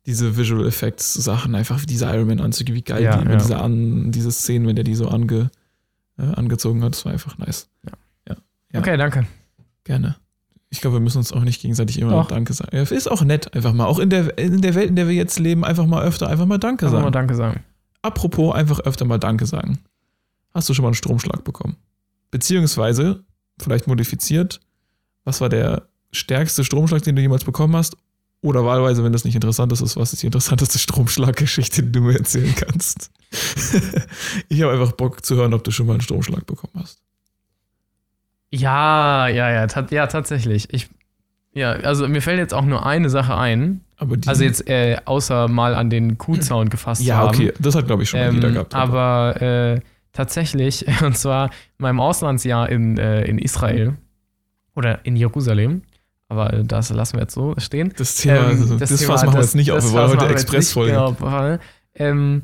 [0.04, 3.36] diese Visual Effects Sachen, einfach diese Iron Man Anzüge, wie geil Ja, die, ja.
[3.36, 5.50] diese, an, diese Szenen, wenn der die so ange,
[6.18, 7.68] äh, angezogen hat, das war einfach nice.
[7.86, 7.92] Ja.
[8.74, 9.26] Okay, danke.
[9.84, 10.16] Gerne.
[10.70, 12.28] Ich glaube, wir müssen uns auch nicht gegenseitig immer Doch.
[12.28, 12.74] Danke sagen.
[12.74, 13.84] Ja, ist auch nett, einfach mal.
[13.86, 16.46] Auch in der, in der Welt, in der wir jetzt leben, einfach mal öfter einfach
[16.46, 17.04] mal Danke man sagen.
[17.04, 17.60] mal Danke sagen.
[18.00, 19.78] Apropos, einfach öfter mal Danke sagen.
[20.54, 21.76] Hast du schon mal einen Stromschlag bekommen?
[22.30, 23.22] Beziehungsweise,
[23.60, 24.60] vielleicht modifiziert,
[25.24, 27.96] was war der stärkste Stromschlag, den du jemals bekommen hast?
[28.40, 32.00] Oder wahlweise, wenn das nicht interessant ist, ist, was ist die interessanteste Stromschlaggeschichte, die du
[32.00, 33.10] mir erzählen kannst?
[34.48, 37.00] ich habe einfach Bock zu hören, ob du schon mal einen Stromschlag bekommen hast.
[38.52, 40.72] Ja, ja, ja, ta ja, tatsächlich.
[40.72, 40.88] Ich,
[41.54, 43.80] ja, also mir fällt jetzt auch nur eine Sache ein.
[43.96, 47.28] Aber Also jetzt äh, außer mal an den Kuhzaun gefasst zu ja, haben.
[47.28, 48.74] okay, das hat, glaube ich, schon mal jeder Ähm, gehabt.
[48.74, 49.80] aber äh,
[50.12, 53.94] tatsächlich, und zwar in meinem Auslandsjahr in, äh, in Israel
[54.74, 55.82] oder in Jerusalem,
[56.28, 57.92] aber äh, das lassen wir jetzt so stehen.
[57.96, 59.78] Das Thema, Ähm, also, das, Thema- Fass machen wir jetzt nicht auf.
[59.78, 60.92] das Wir wollen heute Express-Folge.
[60.92, 61.60] Genau, weil,
[61.94, 62.42] ähm,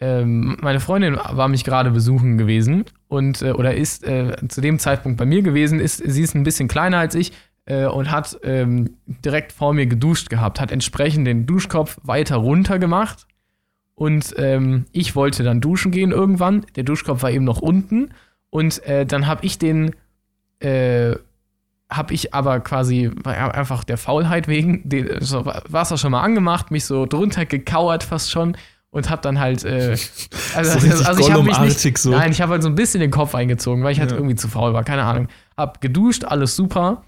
[0.00, 4.78] ähm, meine Freundin war mich gerade besuchen gewesen und äh, oder ist äh, zu dem
[4.78, 5.80] Zeitpunkt bei mir gewesen.
[5.80, 7.32] Ist, sie ist ein bisschen kleiner als ich
[7.66, 12.78] äh, und hat ähm, direkt vor mir geduscht gehabt, hat entsprechend den Duschkopf weiter runter
[12.78, 13.26] gemacht.
[13.94, 16.64] Und ähm, ich wollte dann duschen gehen irgendwann.
[16.76, 18.10] Der Duschkopf war eben noch unten.
[18.50, 19.96] Und äh, dann habe ich den,
[20.60, 21.16] äh,
[21.90, 26.84] habe ich aber quasi einfach der Faulheit wegen, den, so, Wasser schon mal angemacht, mich
[26.84, 28.56] so drunter gekauert fast schon
[28.98, 29.96] und habe dann halt, äh,
[30.54, 32.10] also, So richtig also ich habe mich nicht, so.
[32.10, 34.16] nein, ich habe halt so ein bisschen den Kopf eingezogen, weil ich halt Ja.
[34.16, 35.28] irgendwie zu faul war, keine Ahnung.
[35.56, 37.02] Hab geduscht, alles super.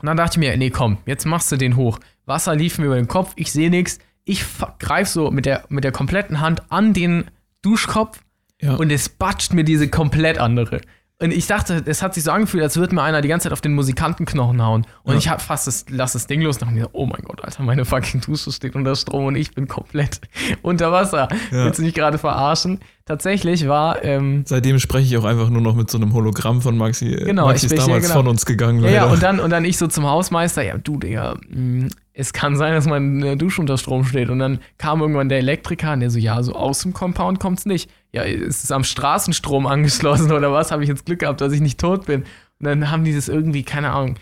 [0.00, 1.98] Und dann dachte ich mir, nee, komm, jetzt machst du den hoch.
[2.26, 3.98] Wasser lief mir über den Kopf, ich sehe nichts.
[4.24, 4.44] Ich
[4.78, 7.24] greife so mit der, mit der kompletten Hand an den
[7.62, 8.20] Duschkopf
[8.60, 8.74] Ja.
[8.74, 10.80] und es batscht mir diese komplett andere.
[11.22, 13.52] Und ich dachte, es hat sich so angefühlt, als würde mir einer die ganze Zeit
[13.52, 14.86] auf den Musikantenknochen hauen.
[15.02, 15.18] Und Ja.
[15.18, 17.62] ich hab fast das, lass das Ding los und dachte mir, oh mein Gott, Alter,
[17.62, 20.20] meine fucking Dusche steht unter Strom und ich bin komplett
[20.62, 21.28] unter Wasser.
[21.50, 21.64] Ja.
[21.66, 22.80] Willst du mich gerade verarschen?
[23.10, 26.78] Tatsächlich war, ähm, Seitdem spreche ich auch einfach nur noch mit so einem Hologramm von
[26.78, 27.06] Maxi.
[27.06, 28.20] Genau, Maxi ich ist damals genau.
[28.20, 28.84] von uns gegangen.
[28.84, 32.32] ja, ja, und dann, und dann ich so zum Hausmeister, ja, du, Digga, mh, es
[32.32, 34.30] kann sein, dass meine Dusche unter Strom steht.
[34.30, 37.66] Und dann kam irgendwann der Elektriker und der so, ja, so aus dem Compound kommt's
[37.66, 37.90] nicht.
[38.12, 40.70] Ja, ist es am Straßenstrom angeschlossen oder was?
[40.70, 42.20] Habe ich jetzt Glück gehabt, dass ich nicht tot bin.
[42.60, 44.18] Und dann haben die das irgendwie, keine Ahnung,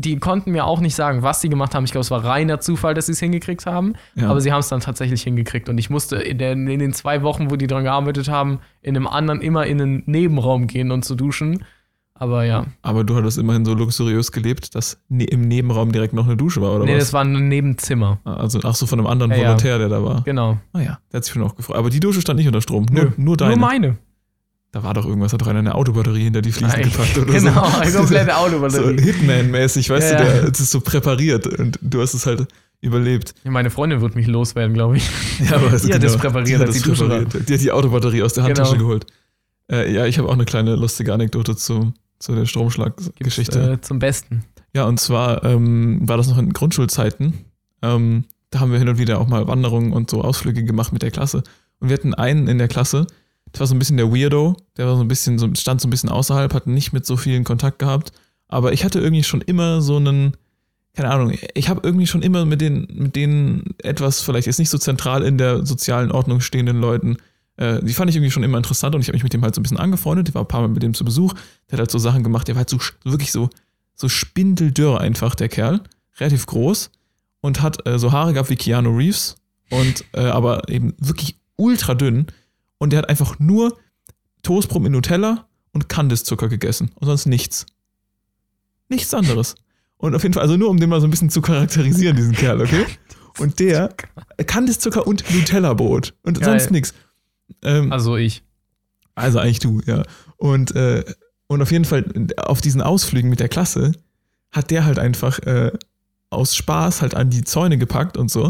[0.00, 1.84] die konnten mir auch nicht sagen, was sie gemacht haben.
[1.84, 3.94] Ich glaube, es war reiner Zufall, dass sie es hingekriegt haben.
[4.14, 4.28] Ja.
[4.28, 5.68] Aber sie haben es dann tatsächlich hingekriegt.
[5.68, 8.96] Und ich musste in, der, in den zwei Wochen, wo die dran gearbeitet haben, in
[8.96, 11.64] einem anderen immer in einen Nebenraum gehen und zu duschen.
[12.14, 12.66] Aber ja.
[12.82, 16.60] Aber du hattest immerhin so luxuriös gelebt, dass ne im Nebenraum direkt noch eine Dusche
[16.60, 17.04] war, oder nee, was?
[17.04, 18.18] das war ein Nebenzimmer.
[18.24, 19.38] also, ach so, von einem anderen Ja.
[19.38, 20.22] Volontär, der da war.
[20.24, 20.58] Genau.
[20.74, 21.76] Ah ja, der hat sich schon auch gefreut.
[21.76, 22.86] Aber die Dusche stand nicht unter Strom.
[22.92, 23.56] Nur, nur deine.
[23.56, 23.98] Nur meine.
[24.72, 27.32] Da war doch irgendwas, hat doch einer eine Autobatterie hinter die Fliesen Nein, gepackt oder
[27.32, 27.78] genau, so.
[27.78, 29.00] eine komplette So Autobatterie.
[29.02, 30.32] Hitman-mäßig, weißt Ja, du, ja.
[30.42, 32.46] der das ist so präpariert und du hast es halt
[32.80, 33.34] überlebt.
[33.44, 35.10] Meine Freundin wird mich loswerden, glaube ich.
[35.50, 37.48] Ja, aber also Die hat das präpariert, die, hat das die präpariert.
[37.48, 38.84] die hat die Autobatterie aus der Handtasche Genau.
[38.84, 39.06] geholt.
[39.70, 43.72] Äh, ja, ich habe auch eine kleine lustige Anekdote zu, zu der Stromschlaggeschichte.
[43.72, 44.44] Äh, zum Besten.
[44.74, 47.34] Ja, und zwar ähm, war das noch in Grundschulzeiten.
[47.82, 51.02] Ähm, da haben wir hin und wieder auch mal Wanderungen und so Ausflüge gemacht mit
[51.02, 51.42] der Klasse.
[51.80, 53.06] Und wir hatten einen in der Klasse,
[53.52, 55.88] das war so ein bisschen der Weirdo, der war so ein bisschen, so, stand so
[55.88, 58.12] ein bisschen außerhalb, hat nicht mit so vielen Kontakt gehabt,
[58.48, 60.36] aber ich hatte irgendwie schon immer so einen,
[60.94, 64.70] keine Ahnung, ich habe irgendwie schon immer mit den, mit denen etwas, vielleicht ist nicht
[64.70, 67.16] so zentral in der sozialen Ordnung stehenden Leuten,
[67.60, 69.54] äh, die fand ich irgendwie schon immer interessant und ich habe mich mit dem halt
[69.54, 70.28] so ein bisschen angefreundet.
[70.28, 71.34] Ich war ein paar Mal mit dem zu Besuch.
[71.68, 73.50] Der hat halt so Sachen gemacht, der war halt so wirklich so,
[73.94, 75.82] so spindeldürr einfach, der Kerl.
[76.18, 76.90] Relativ groß
[77.42, 79.36] und hat äh, so Haare gehabt wie Keanu Reeves
[79.70, 82.26] und äh, aber eben wirklich ultra dünn.
[82.80, 83.78] Und der hat einfach nur
[84.42, 87.66] Toastbrot mit Nutella und Kandiszucker gegessen und sonst nichts.
[88.88, 89.54] Nichts anderes.
[89.98, 92.32] Und auf jeden Fall, also nur um den mal so ein bisschen zu charakterisieren, diesen
[92.32, 92.84] Kerl, okay?
[93.38, 93.94] Und der
[94.44, 96.58] Kandiszucker und Nutella-Brot und Geil.
[96.58, 96.92] sonst nichts.
[97.62, 98.42] Ähm, Also ich.
[99.14, 100.02] also eigentlich du, ja.
[100.36, 101.04] Und, äh,
[101.46, 102.04] und auf jeden Fall
[102.36, 103.92] auf diesen Ausflügen mit der Klasse
[104.50, 105.70] hat der halt einfach äh,
[106.28, 108.46] aus Spaß halt an die Zäune gepackt und so.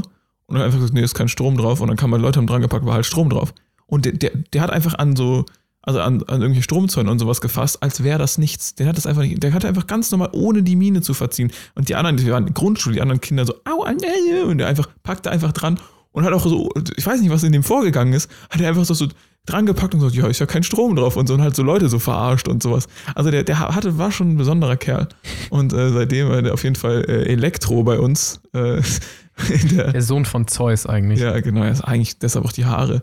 [0.47, 1.81] Und dann einfach gesagt, nee, ist kein Strom drauf.
[1.81, 3.53] Und dann kam halt Leute haben dran gepackt, war halt Strom drauf.
[3.91, 5.45] Und der, der, der hat einfach an so,
[5.83, 8.75] also an, an irgendwelche Stromzäune und sowas gefasst, als wäre das nichts.
[8.77, 11.53] Der hat das einfach nicht, der hatte einfach ganz normal, ohne die Miene zu verziehen.
[11.75, 14.43] Und die anderen, die waren in der Grundschule, die anderen Kinder so, au, an, äh,
[14.43, 15.79] und der einfach packte einfach dran
[16.13, 18.85] und hat auch so, ich weiß nicht, was in dem vorgegangen ist, hat er einfach
[18.85, 19.09] so, so
[19.47, 21.63] dran gepackt und so, ja, ist ja kein Strom drauf und so und halt so
[21.63, 22.87] Leute so verarscht und sowas.
[23.15, 25.09] Also der, der hatte, war schon ein besonderer Kerl.
[25.51, 28.41] Und äh, seitdem war der auf jeden Fall äh, Elektro bei uns.
[28.53, 28.83] Äh,
[29.73, 31.21] der, Der Sohn von Zeus eigentlich.
[31.21, 33.03] ja, genau, er ist eigentlich deshalb auch die Haare.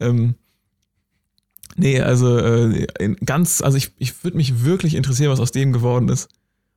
[0.00, 0.34] Ähm,
[1.76, 2.86] nee, also äh,
[3.24, 6.28] ganz, also ich, ich würde mich wirklich interessieren, was aus dem geworden ist.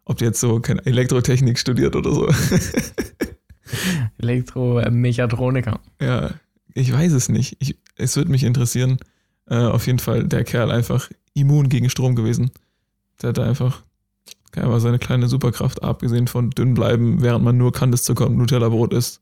[0.06, 2.28] Ob der jetzt so keine Elektrotechnik studiert oder so.
[4.18, 5.80] Elektro-Mechatroniker.
[6.02, 6.32] ja,
[6.74, 7.58] ich weiß es nicht.
[7.60, 8.98] Ich, es würde mich interessieren.
[9.46, 12.52] Äh, auf jeden Fall der Kerl einfach immun gegen Strom gewesen.
[13.22, 13.84] Der hat da einfach
[14.56, 19.22] aber seine kleine Superkraft, abgesehen von dünn bleiben, während man nur Kandiszucker und Nutella-Brot isst.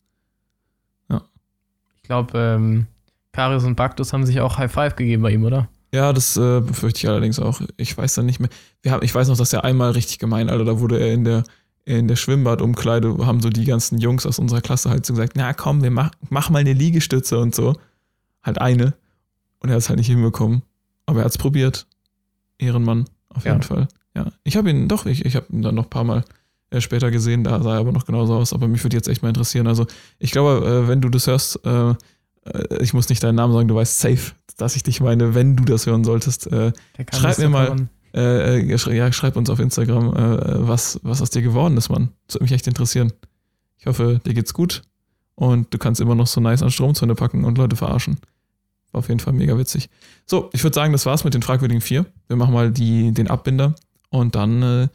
[2.07, 2.87] Ich glaube, ähm,
[3.37, 5.69] Karius und Baktus haben sich auch High Five gegeben bei ihm, oder?
[5.93, 7.61] Ja, das äh, befürchte ich allerdings auch.
[7.77, 8.49] Ich weiß dann nicht mehr.
[8.81, 11.23] Wir haben, ich weiß noch, dass er einmal richtig gemein, Alter, da wurde er in
[11.23, 11.43] der,
[11.85, 15.53] in der Schwimmbadumkleide, haben so die ganzen Jungs aus unserer Klasse halt so gesagt, na
[15.53, 17.75] komm, wir mach, mach mal eine Liegestütze und so.
[18.41, 18.95] Halt eine.
[19.59, 20.63] Und er hat es halt nicht hinbekommen.
[21.05, 21.85] Aber er hat es probiert.
[22.57, 23.51] Ehrenmann, auf Ja.
[23.51, 23.87] jeden Fall.
[24.15, 24.25] Ja.
[24.45, 26.23] Ich habe ihn, doch, ich, ich habe ihn dann noch ein paar Mal
[26.71, 28.51] äh, später gesehen, da sah er aber noch genauso aus.
[28.51, 29.67] Aber mich würde jetzt echt mal interessieren.
[29.67, 29.85] Also,
[30.17, 31.93] ich glaube, äh, wenn du das hörst, äh,
[32.81, 35.63] ich muss nicht deinen Namen sagen, du weißt safe, dass ich dich meine, wenn du
[35.65, 36.47] das hören solltest.
[36.47, 36.71] Äh,
[37.21, 37.67] Schreib mir mal-
[38.13, 41.89] äh, äh, sch- ja, schreib uns auf Instagram, äh, was, was aus dir geworden ist,
[41.89, 42.09] Mann.
[42.27, 43.13] Das würde mich echt interessieren.
[43.77, 44.81] Ich hoffe, dir geht's gut
[45.35, 48.17] und du kannst immer noch so nice an Stromzäune packen und Leute verarschen.
[48.91, 49.89] War auf jeden Fall mega witzig.
[50.25, 52.05] So, ich würde sagen, das war's mit den fragwürdigen vier.
[52.27, 53.75] Wir machen mal die, den Abbinder
[54.09, 54.87] und dann äh,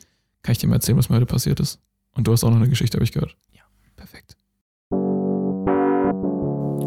[0.42, 1.78] kann ich dir mal erzählen, was mir heute passiert ist.
[2.14, 3.36] Und du hast auch noch eine Geschichte, habe ich gehört.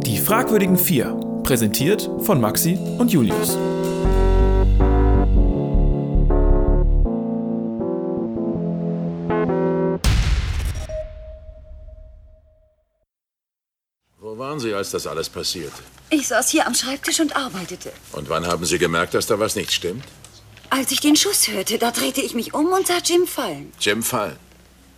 [0.05, 1.19] Die fragwürdigen vier.
[1.41, 3.57] Präsentiert von Maxi und Julius.
[14.19, 15.73] Wo waren Sie, als das alles passierte?
[16.11, 17.91] Ich saß hier am Schreibtisch und arbeitete.
[18.11, 20.05] Und wann haben Sie gemerkt, dass da was nicht stimmt?
[20.69, 23.71] Als ich den Schuss hörte, da drehte ich mich um und sah Jim fallen.
[23.79, 24.37] Jim Fallen.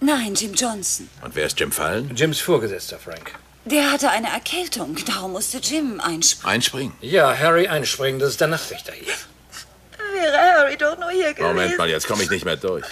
[0.01, 1.07] Nein, Jim Johnson.
[1.23, 2.13] Und wer ist Jim Fallen?
[2.13, 3.31] Jims Vorgesetzter, Frank.
[3.69, 6.53] Der hatte eine Erkältung, darum musste Jim einspringen.
[6.53, 6.93] Einspringen.
[7.01, 9.13] Ja, Harry einspringen, das ist der Nachtrichter hier.
[10.13, 12.85] Wäre Harry doch nur hier Moment mal, jetzt komme ich nicht mehr durch.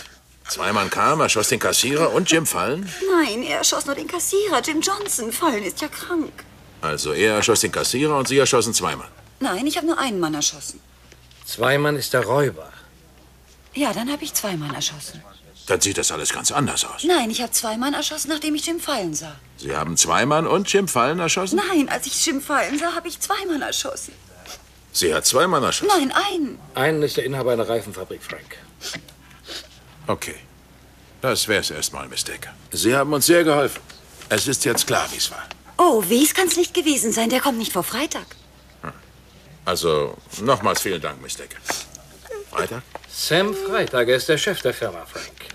[0.49, 2.91] Zwei Mann kam, erschoss den Kassierer und Jim Fallen?
[3.09, 4.61] Nein, er erschoss nur den Kassierer.
[4.61, 5.31] Jim Johnson.
[5.31, 6.31] Fallen ist ja krank.
[6.81, 9.07] Also er erschoss den Kassierer und Sie erschossen zwei Mann.
[9.39, 10.79] Nein, ich habe nur einen Mann erschossen.
[11.45, 12.71] Zwei Mann ist der Räuber.
[13.73, 15.23] Ja, dann habe ich zwei Mann erschossen.
[15.67, 17.03] Dann sieht das alles ganz anders aus.
[17.03, 19.35] Nein, ich habe zwei Mann erschossen, nachdem ich Jim fallen sah.
[19.57, 21.59] Sie haben zwei Mann und Jim Fallen erschossen?
[21.69, 24.13] Nein, als ich Jim fallen sah, habe ich zwei Mann erschossen.
[24.91, 25.91] Sie hat zwei Mann erschossen?
[25.97, 26.59] Nein, einen.
[26.75, 28.57] Einen ist der Inhaber einer Reifenfabrik, Frank.
[30.07, 30.35] Okay.
[31.21, 32.53] Das wär's erstmal, Miss Decker.
[32.71, 33.81] Sie haben uns sehr geholfen.
[34.29, 35.43] Es ist jetzt klar, wie's war.
[35.77, 37.29] Oh, wie's kann's nicht gewesen sein.
[37.29, 38.27] Der kommt nicht vor Freitag.
[39.65, 41.57] Also, nochmals vielen Dank, Miss Decker.
[42.51, 42.83] Freitag?
[43.09, 45.54] Sam Freitag, er ist der Chef der Firma, Frank.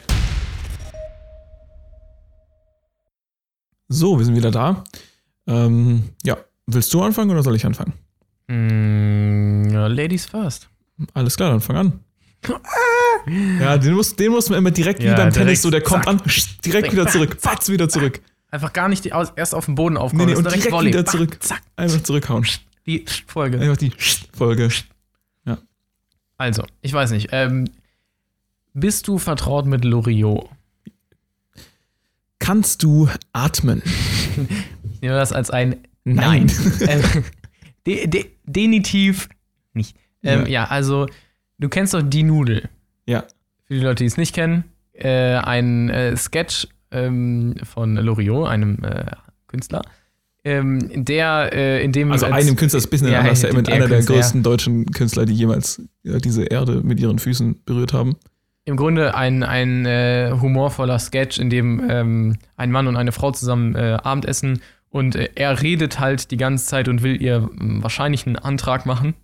[3.92, 4.85] So, wir sind wieder da.
[5.48, 7.92] Ähm, ja, willst du anfangen oder soll ich anfangen?
[8.46, 10.68] Mm, ja, Ladies first.
[11.12, 12.00] Alles klar, dann fang an.
[13.61, 15.83] Ja, den muss, den muss man immer direkt Ja, wie beim direkt, Tennis, so der
[15.83, 16.14] kommt zack.
[16.14, 16.22] an,
[16.64, 18.22] direkt wieder zurück, fatz wieder zurück.
[18.50, 20.24] Einfach gar nicht die, erst auf den Boden aufkommen.
[20.24, 20.88] Nee, nee, und direkt Volley.
[20.88, 21.37] wieder zurück.
[21.40, 22.46] Zack, Einfach zurückhauen.
[22.87, 23.61] die Folge.
[23.61, 23.92] Einfach die
[24.33, 24.70] Folge.
[26.38, 27.29] Also, ich weiß nicht.
[27.33, 27.66] Ähm,
[28.72, 30.48] bist du vertraut mit Loriot?
[32.51, 33.81] Kannst du atmen?
[34.93, 36.51] Ich nehme das als ein Nein.
[36.81, 37.01] Nein.
[37.15, 37.25] ähm,
[37.87, 39.29] de, de, definitiv
[39.73, 39.97] nicht.
[40.25, 40.49] Ähm, Ja.
[40.49, 40.65] ja.
[40.65, 41.07] also,
[41.61, 42.69] du kennst doch die Nudel.
[43.07, 43.23] Ja.
[43.67, 48.83] Für die Leute, die es nicht kennen, äh, ein äh, Sketch ähm, von Loriot, einem
[48.83, 49.05] äh,
[49.47, 49.83] Künstler,
[50.43, 53.71] ähm, der äh, in dem Also als- einem Künstler ist Business Ja, anders, ja, mit
[53.71, 58.17] einer der größten deutschen Künstler, die jemals diese Erde mit ihren Füßen berührt haben.
[58.71, 63.33] Im Grunde ein, ein äh, humorvoller Sketch, in dem ähm, ein Mann und eine Frau
[63.33, 67.83] zusammen äh, Abendessen und äh, er redet halt die ganze Zeit und will ihr ähm,
[67.83, 69.15] wahrscheinlich einen Antrag machen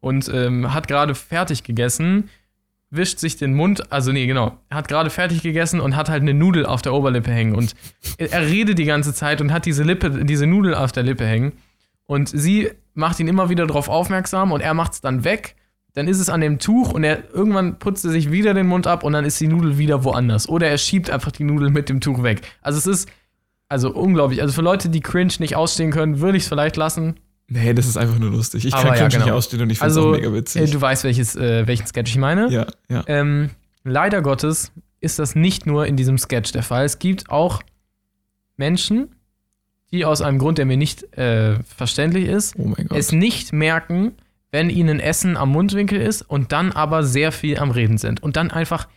[0.00, 2.28] und ähm, hat gerade fertig gegessen,
[2.90, 6.22] wischt sich den Mund, also nee, genau, er hat gerade fertig gegessen und hat halt
[6.22, 7.74] eine Nudel auf der Oberlippe hängen und
[8.16, 11.26] er, er redet die ganze Zeit und hat diese Lippe, diese Nudel auf der Lippe
[11.26, 11.52] hängen
[12.06, 15.54] und sie macht ihn immer wieder darauf aufmerksam und er macht es dann weg.
[15.98, 18.86] Dann ist es an dem Tuch und er irgendwann putzt er sich wieder den Mund
[18.86, 20.48] ab und dann ist die Nudel wieder woanders.
[20.48, 22.42] Oder er schiebt einfach die Nudel mit dem Tuch weg.
[22.62, 23.08] Also es ist
[23.68, 24.40] also unglaublich.
[24.40, 27.16] Also für Leute, die Cringe nicht ausstehen können, würde ich es vielleicht lassen.
[27.48, 28.64] Nee, das ist einfach nur lustig.
[28.64, 29.36] Ich Aber kann ja, Cringe nicht genau.
[29.36, 30.70] ausstehen und ich finde es Also auch mega äh, witzig.
[30.70, 32.48] du weißt, welches, äh, welchen Sketch ich meine.
[32.48, 33.02] ja, ja.
[33.08, 33.50] Ähm,
[33.82, 36.84] leider Gottes ist das nicht nur in diesem Sketch der Fall.
[36.84, 37.60] Es gibt auch
[38.56, 39.16] Menschen,
[39.90, 44.12] die aus einem Grund, der mir nicht äh, verständlich ist, Oh es nicht merken,
[44.50, 48.22] wenn ihnen Essen am Mundwinkel ist und dann aber sehr viel am Reden sind.
[48.22, 48.88] Und dann einfach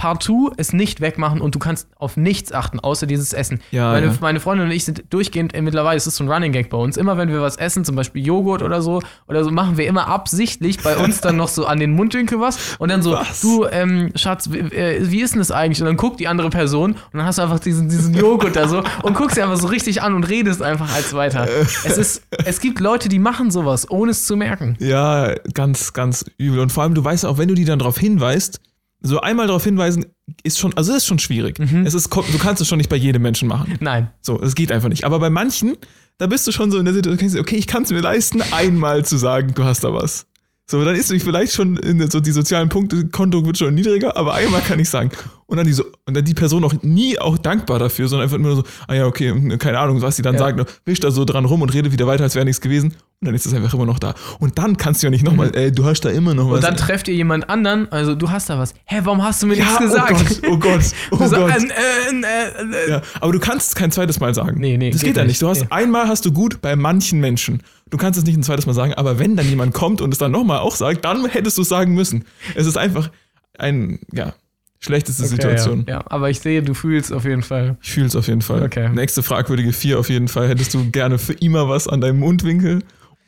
[0.00, 3.60] partout es nicht wegmachen und du kannst auf nichts achten, außer dieses Essen.
[3.70, 4.14] Ja, meine, ja.
[4.22, 6.78] meine Freundin und ich sind durchgehend, äh, mittlerweile ist es so ein Running Gag bei
[6.78, 6.96] uns.
[6.96, 10.08] Immer wenn wir was essen, zum Beispiel Joghurt oder so, oder so, machen wir immer
[10.08, 13.42] absichtlich bei uns dann noch so an den Mundwinkel was und dann so, Was?
[13.42, 15.82] du, ähm, Schatz, wie, äh, wie ist denn das eigentlich?
[15.82, 18.68] Und dann guckt die andere Person und dann hast du einfach diesen, diesen Joghurt da
[18.68, 21.46] so und guckst sie einfach so richtig an und redest einfach als weiter.
[21.84, 24.76] es ist, es gibt Leute, die machen sowas, ohne es zu merken.
[24.78, 26.60] Ja, ganz, ganz übel.
[26.60, 28.62] Und vor allem, du weißt auch, wenn du die dann darauf hinweist,
[29.02, 30.06] so einmal darauf hinweisen,
[30.42, 31.58] ist schon, also ist schon schwierig.
[31.58, 31.86] Mhm.
[31.86, 33.76] Es ist, du kannst es schon nicht bei jedem Menschen machen.
[33.80, 34.10] Nein.
[34.20, 35.04] So, es geht einfach nicht.
[35.04, 35.76] Aber bei manchen,
[36.18, 39.04] da bist du schon so in der Situation, okay, ich kann es mir leisten, einmal
[39.04, 40.26] zu sagen, du hast da was.
[40.70, 44.34] So, dann ist vielleicht schon in so die sozialen Punkte, Konto wird schon niedriger, aber
[44.34, 45.10] einmal kann ich sagen.
[45.46, 48.36] Und dann die so, und dann die Person auch nie auch dankbar dafür, sondern einfach
[48.36, 50.38] immer so, ah ja, okay, keine Ahnung, was sie dann Ja.
[50.40, 52.94] sagt, wischt da so dran rum und redet wieder weiter, als wäre nichts gewesen.
[53.22, 54.14] Und dann ist es einfach immer noch da.
[54.38, 56.48] Und dann kannst du ja nicht nochmal, ey, du hast da immer noch was.
[56.48, 56.54] Mhm.
[56.54, 58.72] Und dann trefft ihr jemand anderen, also du hast da was.
[58.86, 60.40] Hä, warum hast du mir nichts ja, gesagt?
[60.48, 60.80] Oh Gott, oh Gott,
[61.10, 61.50] oh Gott.
[61.50, 64.58] äh, äh, äh, äh, Ja, aber du kannst es kein zweites Mal sagen.
[64.58, 65.32] Nee, nee, Das geht, geht ja nicht.
[65.32, 65.42] nicht.
[65.42, 65.66] Du hast Nee.
[65.68, 67.62] einmal hast du gut bei manchen Menschen.
[67.90, 70.18] Du kannst es nicht ein zweites Mal sagen, aber wenn dann jemand kommt und es
[70.18, 72.24] dann nochmal auch sagt, dann hättest du es sagen müssen.
[72.54, 73.10] Es ist einfach
[73.58, 74.32] ein, ja,
[74.78, 75.84] schlechteste Okay, Situation.
[75.86, 77.76] Ja, ja, aber ich sehe, du fühlst auf jeden Fall.
[77.82, 78.62] Ich fühle es auf jeden Fall.
[78.62, 78.88] Okay.
[78.88, 80.48] Nächste fragwürdige vier auf jeden Fall.
[80.48, 82.78] Hättest du gerne für immer was an deinem Mundwinkel?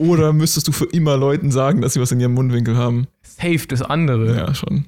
[0.02, 3.06] Oder müsstest du für immer Leuten sagen, dass sie was in ihrem Mundwinkel haben?
[3.22, 4.36] Safe das andere.
[4.36, 4.86] Ja, schon.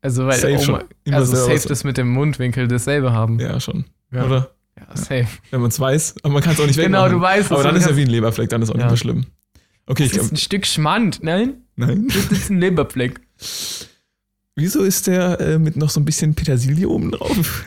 [0.00, 3.38] Also, weil, Safe oh mein- Immer also safe das mit dem Mundwinkel dasselbe haben.
[3.40, 3.84] Ja, schon.
[4.12, 4.24] Ja.
[4.26, 4.50] Oder?
[4.78, 5.26] Ja, safe.
[5.50, 7.12] Wenn man es weiß, aber man kann es auch nicht Genau, wegmachen.
[7.12, 8.82] du weißt es, Aber dann ist ja wie ein Leberfleck, dann ist auch Ja.
[8.82, 9.26] nicht mehr schlimm.
[9.86, 10.34] Okay, ich Das ist glaube.
[10.34, 11.54] ein Stück Schmand, nein?
[11.76, 12.08] Nein.
[12.08, 13.20] Das ist ein Leberfleck.
[14.56, 17.64] Wieso ist der äh, mit noch so ein bisschen Petersilie oben drauf?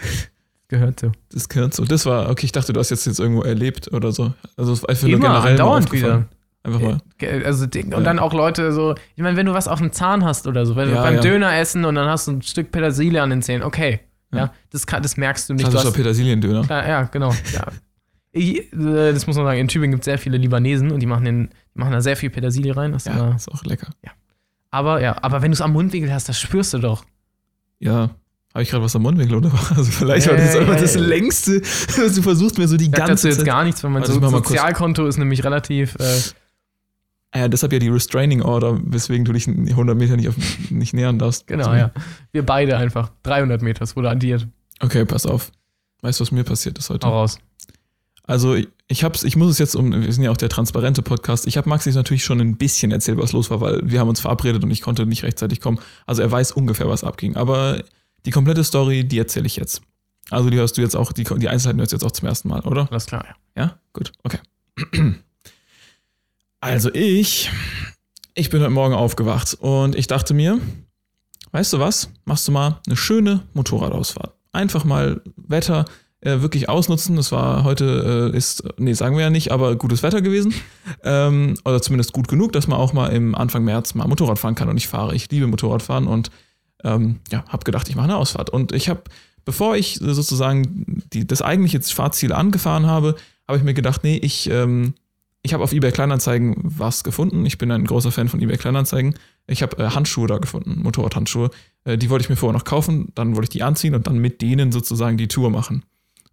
[0.70, 1.12] Gehört so.
[1.32, 1.86] Das gehört so.
[1.86, 4.34] Das war, okay, ich dachte, du hast jetzt, jetzt irgendwo erlebt oder so.
[4.58, 6.26] Also einfach nur Immer, generell andauernd aufgefallen.
[6.68, 6.98] Einfach mal.
[7.18, 8.00] Ge- Also, und Ja.
[8.02, 10.76] dann auch Leute so, ich meine, wenn du was auf dem Zahn hast oder so,
[10.76, 11.22] wenn Ja, du beim ja.
[11.22, 14.02] Döner essen und dann hast du ein Stück Petersilie an den Zähnen, okay.
[14.32, 14.54] Ja, Ja.
[14.72, 15.66] das, kann, das merkst du nicht.
[15.66, 16.66] Du Klassischer hast, Petersiliendöner.
[16.70, 17.32] ja, ja, genau.
[17.54, 17.66] Ja.
[18.34, 21.06] Ich, äh, das muss man sagen, in Tübingen gibt es sehr viele Libanesen und die
[21.08, 22.92] machen, den, machen da sehr viel Petersilie rein.
[22.92, 23.88] Das ist Ja, immer, ist auch lecker.
[24.70, 27.06] aber ja, aber wenn du es am Mundwinkel hast, das spürst du doch.
[27.80, 28.10] Ja.
[28.54, 29.52] Habe ich gerade was am Mundwinkel oder?
[29.76, 31.00] Also vielleicht war das Äh, einfach das äh.
[31.00, 33.46] längste, was du versuchst mir so die Ich sag dazu ganze jetzt Zeit.
[33.46, 35.96] gar nichts, wenn man Also so Sozialkonto ist nämlich relativ.
[36.00, 36.04] Äh,
[37.38, 40.36] Ja, deshalb ja die Restraining Order, weswegen du dich 100 Meter nicht, auf,
[40.70, 41.48] nicht nähern darfst.
[41.48, 41.74] genau, So.
[41.74, 41.92] ja.
[42.32, 43.12] Wir beide einfach.
[43.24, 44.48] 300 Meter, es wurde addiert.
[44.80, 45.52] Okay, pass auf.
[46.02, 47.08] Weißt du, was mir passiert ist heute?
[47.08, 47.40] Hau raus.
[48.24, 51.02] Also ich, ich hab's, ich muss es jetzt um, wir sind ja auch der transparente
[51.02, 51.48] Podcast.
[51.48, 54.20] Ich habe Maxi natürlich schon ein bisschen erzählt, was los war, weil wir haben uns
[54.20, 55.80] verabredet und ich konnte nicht rechtzeitig kommen.
[56.06, 57.36] Also er weiß ungefähr, was abging.
[57.36, 57.84] Aber
[58.26, 59.82] die komplette Story, die erzähle ich jetzt.
[60.30, 62.50] Also die hörst du jetzt auch, die, die Einzelheiten hörst du jetzt auch zum ersten
[62.50, 62.88] Mal, oder?
[62.92, 63.64] Alles klar, ja.
[63.64, 64.40] Ja, gut, okay.
[66.60, 67.52] Also ich,
[68.34, 70.60] ich bin heute Morgen aufgewacht und ich dachte mir,
[71.52, 74.34] weißt du was, machst du mal eine schöne Motorradausfahrt.
[74.54, 75.86] Einfach mal Wetter
[76.22, 77.16] äh, wirklich ausnutzen.
[77.20, 80.54] Es war heute, äh, ist, nee, sagen wir ja nicht, aber gutes Wetter gewesen.
[81.04, 84.56] Ähm, oder zumindest gut genug, dass man auch mal im Anfang März mal Motorrad fahren
[84.56, 84.68] kann.
[84.68, 86.32] Und ich fahre, ich liebe Motorradfahren und
[86.84, 88.50] ähm, ja, habe gedacht, ich mache eine Ausfahrt.
[88.50, 89.04] Und ich habe,
[89.46, 93.16] bevor ich sozusagen die, das eigentliche Fahrziel angefahren habe,
[93.48, 94.96] habe ich mir gedacht, nee, ich, ähm,
[95.48, 97.46] ich habe auf eBay Kleinanzeigen was gefunden.
[97.46, 99.16] Ich bin ein großer Fan von eBay Kleinanzeigen.
[99.48, 101.50] Ich habe äh, Handschuhe da gefunden, Motorradhandschuhe.
[101.86, 104.18] Äh, die wollte ich mir vorher noch kaufen, dann wollte ich die anziehen und dann
[104.18, 105.84] mit denen sozusagen die Tour machen.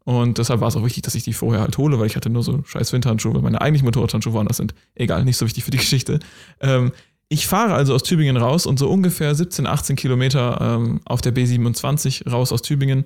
[0.05, 2.29] Und deshalb war es auch wichtig, dass ich die vorher halt hole, weil ich hatte
[2.29, 4.75] nur so scheiß Winterhandschuhe, weil meine eigentlichen Motorradhandschuhe woanders sind.
[4.97, 6.19] Egal, nicht so wichtig für die Geschichte.
[6.61, 6.91] Ähm,
[7.29, 11.33] Ich fahre also aus Tübingen raus und so ungefähr 17, 18 Kilometer ähm, auf der
[11.35, 13.05] B27 raus aus Tübingen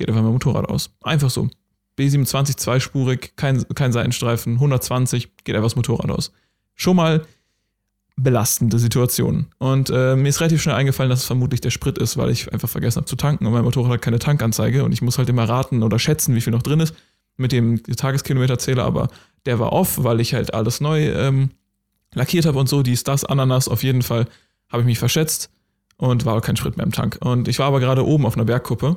[0.00, 0.90] geht einfach mein Motorrad aus.
[1.02, 1.48] Einfach so.
[2.00, 6.32] B27 zweispurig, kein, kein Seitenstreifen, 120, geht einfach das Motorrad aus.
[6.74, 7.26] Schon mal
[8.16, 9.46] belastende Situation.
[9.58, 12.52] Und äh, mir ist relativ schnell eingefallen, dass es vermutlich der Sprit ist, weil ich
[12.52, 15.28] einfach vergessen habe zu tanken und mein Motorrad hat keine Tankanzeige und ich muss halt
[15.28, 16.94] immer raten oder schätzen, wie viel noch drin ist
[17.36, 19.08] mit dem Tageskilometerzähler, aber
[19.46, 21.50] der war off, weil ich halt alles neu ähm,
[22.14, 24.26] lackiert habe und so, dies, das, Ananas, auf jeden Fall
[24.70, 25.50] habe ich mich verschätzt
[25.96, 27.18] und war auch kein Sprit mehr im Tank.
[27.20, 28.96] Und ich war aber gerade oben auf einer Bergkuppe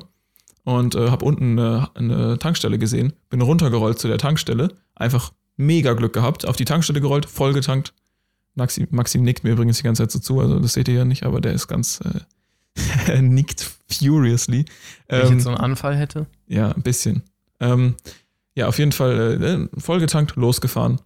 [0.64, 5.92] und äh, habe unten eine, eine Tankstelle gesehen, bin runtergerollt zu der Tankstelle, einfach mega
[5.92, 7.94] Glück gehabt, auf die Tankstelle gerollt, voll getankt,
[8.56, 11.04] Maxim, Maxim nickt mir übrigens die ganze Zeit so zu, also das seht ihr ja
[11.04, 12.00] nicht, aber der ist ganz,
[13.08, 14.64] äh, nickt furiously.
[15.08, 16.26] Wenn ich Ähm, jetzt so einen Anfall hätte.
[16.46, 17.22] ja, ein bisschen.
[17.60, 17.94] Ähm,
[18.54, 21.00] ja, auf jeden Fall äh, vollgetankt, losgefahren.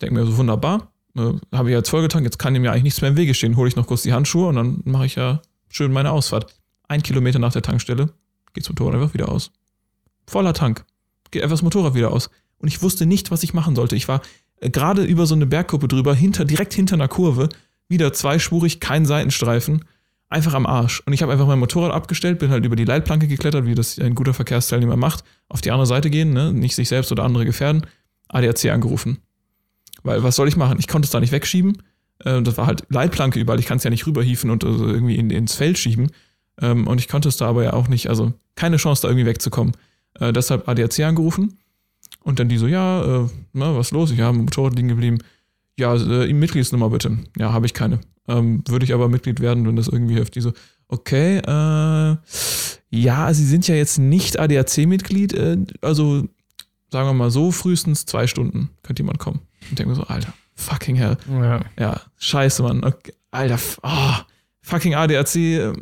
[0.00, 0.92] Denke mir so, wunderbar.
[1.16, 3.56] Äh, Habe ich jetzt vollgetankt, jetzt kann ihm ja eigentlich nichts mehr im Wege stehen.
[3.56, 6.52] Hole ich noch kurz die Handschuhe und dann mache ich ja schön meine Ausfahrt.
[6.88, 8.12] Ein Kilometer nach der Tankstelle
[8.52, 9.52] geht das Motorrad einfach wieder aus.
[10.26, 10.84] Voller Tank.
[11.30, 12.30] Geht einfach das Motorrad wieder aus.
[12.58, 13.96] Und ich wusste nicht, was ich machen sollte.
[13.96, 14.20] Ich war
[14.60, 17.48] äh, gerade über so eine Bergkuppe drüber, hinter, direkt hinter einer Kurve,
[17.88, 19.84] wieder zweispurig, kein Seitenstreifen,
[20.28, 21.02] einfach am Arsch.
[21.06, 23.98] Und ich habe einfach mein Motorrad abgestellt, bin halt über die Leitplanke geklettert, wie das
[23.98, 26.52] ein guter Verkehrsteilnehmer macht, auf die andere Seite gehen, ne?
[26.52, 27.86] nicht sich selbst oder andere gefährden,
[28.28, 29.18] ADAC angerufen.
[30.02, 30.78] Weil was soll ich machen?
[30.78, 31.82] Ich konnte es da nicht wegschieben.
[32.20, 35.16] Äh, das war halt Leitplanke überall, ich kann es ja nicht rüberhieven und also irgendwie
[35.16, 36.10] in, ins Feld schieben.
[36.60, 39.26] Ähm, und ich konnte es da aber ja auch nicht, also keine Chance, da irgendwie
[39.26, 39.74] wegzukommen.
[40.18, 41.58] Äh, deshalb ADAC angerufen.
[42.22, 44.10] Und dann die so, ja, äh, na, was los?
[44.10, 45.18] Ich habe im Motorrad liegen geblieben.
[45.78, 47.18] Ja, äh, Mitgliedsnummer bitte.
[47.38, 48.00] Ja, habe ich keine.
[48.28, 50.34] Ähm, Würde ich aber Mitglied werden, wenn das irgendwie hilft.
[50.34, 50.52] Die so,
[50.88, 52.16] okay, äh,
[52.90, 56.28] ja, Sie sind ja jetzt nicht ADAC-Mitglied, äh, also
[56.90, 59.40] sagen wir mal so, frühestens zwei Stunden könnte jemand kommen.
[59.70, 61.16] Und denke mir so, Alter, fucking hell.
[61.30, 61.60] Ja.
[61.78, 62.84] Ja, scheiße, Mann.
[62.84, 64.14] Okay, Alter, oh,
[64.60, 65.72] fucking ADAC, äh,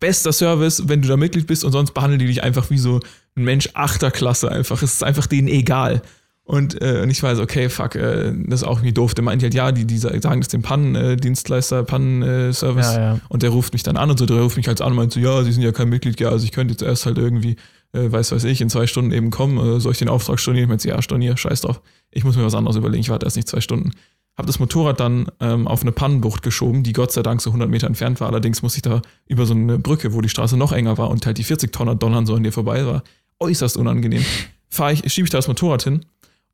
[0.00, 3.00] bester Service, wenn du da Mitglied bist und sonst behandeln die dich einfach wie so
[3.36, 4.82] ein Mensch achter Klasse einfach.
[4.82, 6.02] Es ist einfach denen egal.
[6.50, 9.14] Und, äh, und ich weiß, okay, fuck, äh, das ist auch irgendwie doof.
[9.14, 12.94] Der meint halt, ja, die, die sagen das dem Pannendienstleister, Pannenservice.
[12.96, 13.20] Ja, ja.
[13.28, 15.12] Und der ruft mich dann an und so, der ruft mich halt an und meint
[15.12, 17.54] so, ja, sie sind ja kein Mitglied, ja, also ich könnte jetzt erst halt irgendwie,
[17.92, 20.64] äh, weiß weiß ich, in zwei Stunden eben kommen, äh, soll ich den Auftrag stornieren?
[20.64, 21.82] Ich meinte, ja, stornier, scheiß drauf.
[22.10, 23.92] Ich muss mir was anderes überlegen, ich warte erst nicht zwei Stunden.
[24.36, 27.68] Hab das Motorrad dann ähm, auf eine Pannenbucht geschoben, die Gott sei Dank so 100
[27.68, 28.28] Meter entfernt war.
[28.28, 31.26] Allerdings musste ich da über so eine Brücke, wo die Straße noch enger war und
[31.26, 33.02] halt die 40 Tonner donnern so an dir vorbei war.
[33.38, 34.24] Äußerst unangenehm.
[34.68, 36.06] Fahr ich, schiebe ich da das Motorrad hin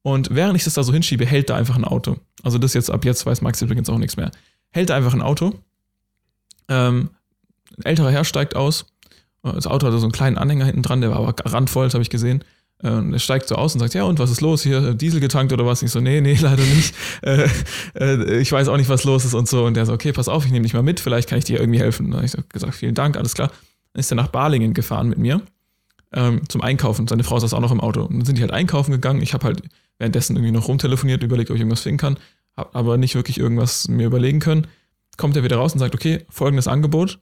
[0.03, 2.17] und während ich das da so hinschiebe, hält da einfach ein Auto.
[2.43, 4.31] Also das jetzt ab jetzt weiß Max übrigens auch nichts mehr.
[4.71, 5.55] Hält da einfach ein Auto.
[6.69, 7.11] Ähm,
[7.77, 8.87] ein älterer Herr steigt aus.
[9.43, 12.03] Das Auto hatte so einen kleinen Anhänger hinten dran, der war aber randvoll, das habe
[12.03, 12.45] ich gesehen.
[12.83, 14.95] Äh, Und er steigt so aus und sagt, ja, und was ist los hier?
[14.95, 15.83] Diesel getankt oder was?
[15.83, 16.95] Ich so, nee, nee, leider nicht.
[17.23, 17.49] Äh,
[17.99, 19.65] äh, ich weiß auch nicht, was los ist und so.
[19.65, 21.61] Und der so, okay, pass auf, ich nehme dich mal mit, vielleicht kann ich dir
[21.61, 22.07] irgendwie helfen.
[22.07, 23.51] Dann habe ich so gesagt, vielen Dank, alles klar.
[23.93, 25.41] Dann ist er nach Balingen gefahren mit mir
[26.13, 27.07] ähm, zum Einkaufen.
[27.07, 28.03] Seine Frau saß auch noch im Auto.
[28.03, 29.23] Und dann sind die halt einkaufen gegangen.
[29.23, 29.63] Ich habe halt
[29.99, 32.19] währenddessen irgendwie noch rumtelefoniert, überlegt, ob ich irgendwas finden kann,
[32.57, 34.67] habe aber nicht wirklich irgendwas mir überlegen können.
[35.17, 37.19] Kommt er wieder raus und sagt, okay, folgendes Angebot.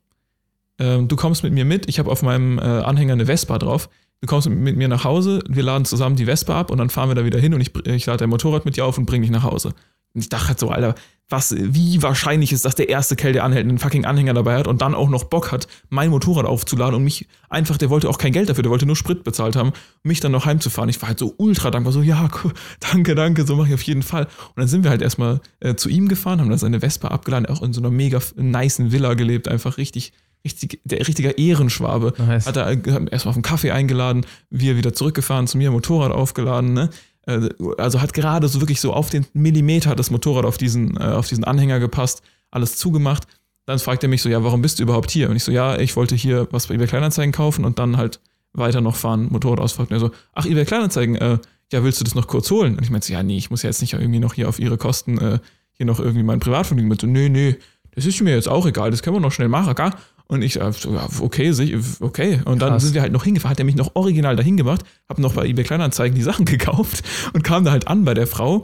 [0.79, 3.89] Ähm, du kommst mit mir mit, ich habe auf meinem äh, Anhänger eine Vespa drauf.
[4.21, 7.11] Du kommst mit, mir nach Hause, wir laden zusammen die Vespa ab und dann fahren
[7.11, 9.23] wir da wieder hin und ich, ich lade dein Motorrad mit dir auf und bring
[9.23, 9.75] dich nach Hause.
[10.15, 10.95] Und ich dachte halt so, Alter,
[11.29, 14.69] was, wie wahrscheinlich ist, dass der erste Kerl, der anhält, einen fucking Anhänger dabei hat
[14.69, 18.19] und dann auch noch Bock hat, mein Motorrad aufzuladen und mich einfach, der wollte auch
[18.19, 20.89] kein Geld dafür, der wollte nur Sprit bezahlt haben, mich dann noch heimzufahren.
[20.89, 23.83] Ich war halt so ultra dankbar, so, ja, cool, danke, danke, so mache ich auf
[23.83, 24.25] jeden Fall.
[24.25, 27.47] Und dann sind wir halt erstmal äh, zu ihm gefahren, haben dann seine Vespa abgeladen,
[27.47, 30.13] auch in so einer mega nicen Villa gelebt, einfach richtig,
[30.45, 32.13] richtig, der richtiger Ehrenschwabe.
[32.19, 32.47] Nice.
[32.47, 36.73] Hat er hat erstmal auf einen Kaffee eingeladen, wir wieder zurückgefahren, zu mir Motorrad aufgeladen,
[36.73, 36.91] ne?
[37.27, 41.05] Äh, Also hat gerade so wirklich so auf den Millimeter das Motorrad auf diesen, äh,
[41.05, 43.27] auf diesen Anhänger gepasst, alles zugemacht.
[43.67, 45.31] Dann fragt er mich so, ja, warum bist du überhaupt hier?
[45.31, 48.21] Und ich so, ja, ich wollte hier was bei eBay Kleinanzeigen kaufen und dann halt
[48.53, 49.89] weiter noch fahren, Motorrad ausfahren.
[49.89, 51.39] Und er so, ach, eBay Kleinanzeigen, äh,
[51.73, 52.77] ja, willst du das noch kurz holen?
[52.77, 54.59] Und ich meinte so, ja, nee, ich muss ja jetzt nicht irgendwie noch hier auf
[54.59, 55.39] ihre Kosten äh,
[55.73, 57.01] hier noch irgendwie mein Privatvergnügen mit.
[57.01, 57.57] So, nee, nee,
[57.95, 59.91] das ist mir jetzt auch egal, das können wir noch schnell machen, gell?
[60.27, 61.53] Und ich, äh, so, okay,
[62.01, 62.41] okay.
[62.45, 62.83] Und dann Krass.
[62.83, 65.47] sind wir halt noch hingefahren, hat er mich noch original dahin gemacht, hab noch bei
[65.47, 68.63] eBay Kleinanzeigen die Sachen gekauft und kam da halt an bei der Frau,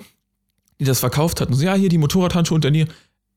[0.78, 1.49] die das verkauft hat.
[1.49, 2.87] Und so, ja, hier die Motorradhandschuhe unter dir.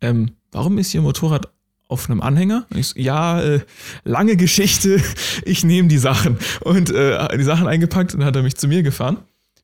[0.02, 1.50] Ähm, warum ist Ihr Motorrad
[1.90, 2.66] auf einem Anhänger?
[2.70, 3.60] Und ich so, ja, äh,
[4.06, 5.02] lange Geschichte,
[5.46, 6.38] ich nehme die Sachen.
[6.62, 9.18] Und äh, die Sachen eingepackt und dann hat er mich zu mir gefahren.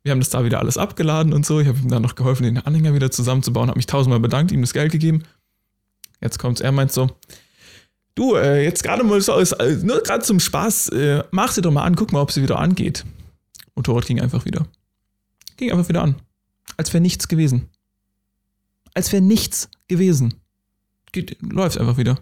[0.03, 1.59] Wir haben das da wieder alles abgeladen und so.
[1.59, 4.61] Ich habe ihm dann noch geholfen, den Anhänger wieder zusammenzubauen, habe mich tausendmal bedankt, ihm
[4.61, 5.23] das Geld gegeben.
[6.21, 7.09] Jetzt kommt's, er meint so,
[8.15, 11.61] du, äh, jetzt gerade mal so, aus, äh, nur gerade zum Spaß, äh, mach sie
[11.61, 13.05] doch mal an, guck mal, ob sie wieder angeht.
[13.75, 14.67] Motorrad ging einfach wieder.
[15.57, 16.15] Ging einfach wieder an.
[16.77, 17.69] Als wäre nichts gewesen.
[18.93, 20.33] Als wäre nichts gewesen.
[21.11, 22.19] geht, läuft einfach wieder.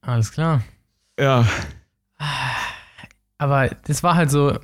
[0.00, 0.62] Alles klar.
[1.18, 1.46] Ja,
[3.38, 4.58] Aber das war halt so,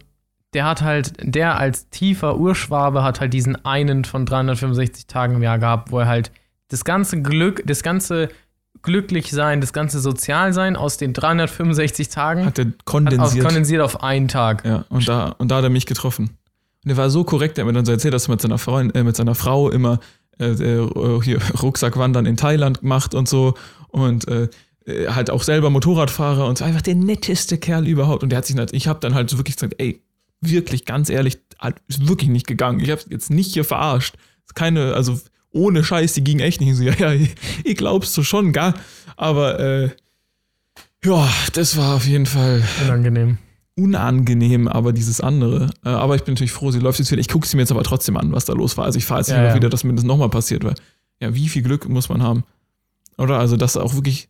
[0.55, 5.43] der hat halt, der als tiefer Urschwabe hat halt diesen einen von 365 Tagen im
[5.43, 6.31] Jahr gehabt, wo er halt
[6.69, 8.29] das ganze Glück, das ganze
[8.83, 13.45] Glücklichsein, das ganze Sozialsein aus den 365 Tagen hat er hat auf, kondensiert.
[13.45, 14.65] kondensiert auf einen Tag.
[14.65, 16.31] Ja, und da, und da hat er mich getroffen.
[16.85, 18.59] Und er war so korrekt, er hat mir dann so erzählt, dass er mit seiner,
[18.59, 20.01] Freund, äh, mit seiner Frau immer
[20.39, 23.55] äh, äh, hier Rucksackwandern in Thailand macht und so.
[23.89, 24.49] Und äh,
[24.87, 28.23] äh, halt auch selber Motorradfahrer und so einfach der netteste Kerl überhaupt.
[28.23, 30.03] Und der hat sich, halt- ich habe dann halt so wirklich gesagt, ey,
[30.49, 31.39] wirklich, ganz ehrlich,
[31.89, 32.81] ist wirklich nicht gegangen.
[32.81, 34.17] Ich habe jetzt nicht hier verarscht.
[34.47, 35.19] Ist Keine, also
[35.51, 36.71] ohne Scheiß, die ging echt nicht.
[36.71, 37.27] Ich so, ja, ja,
[37.65, 38.75] ich, glaubst du schon, gar.
[39.17, 39.91] Aber äh,
[41.05, 43.39] ja, das war auf jeden Fall Unangenehm.
[43.77, 45.71] unangenehm, aber dieses andere.
[45.85, 47.21] Äh, aber ich bin natürlich froh, sie läuft jetzt wieder.
[47.21, 48.85] Ich gucke sie mir jetzt aber trotzdem an, was da los war.
[48.87, 49.55] Also ich fahre jetzt Ja, nicht ja.
[49.57, 50.75] wieder, dass mir das nochmal passiert, weil
[51.21, 52.45] ja, wie viel Glück muss man haben?
[53.19, 54.29] Oder also das auch wirklich.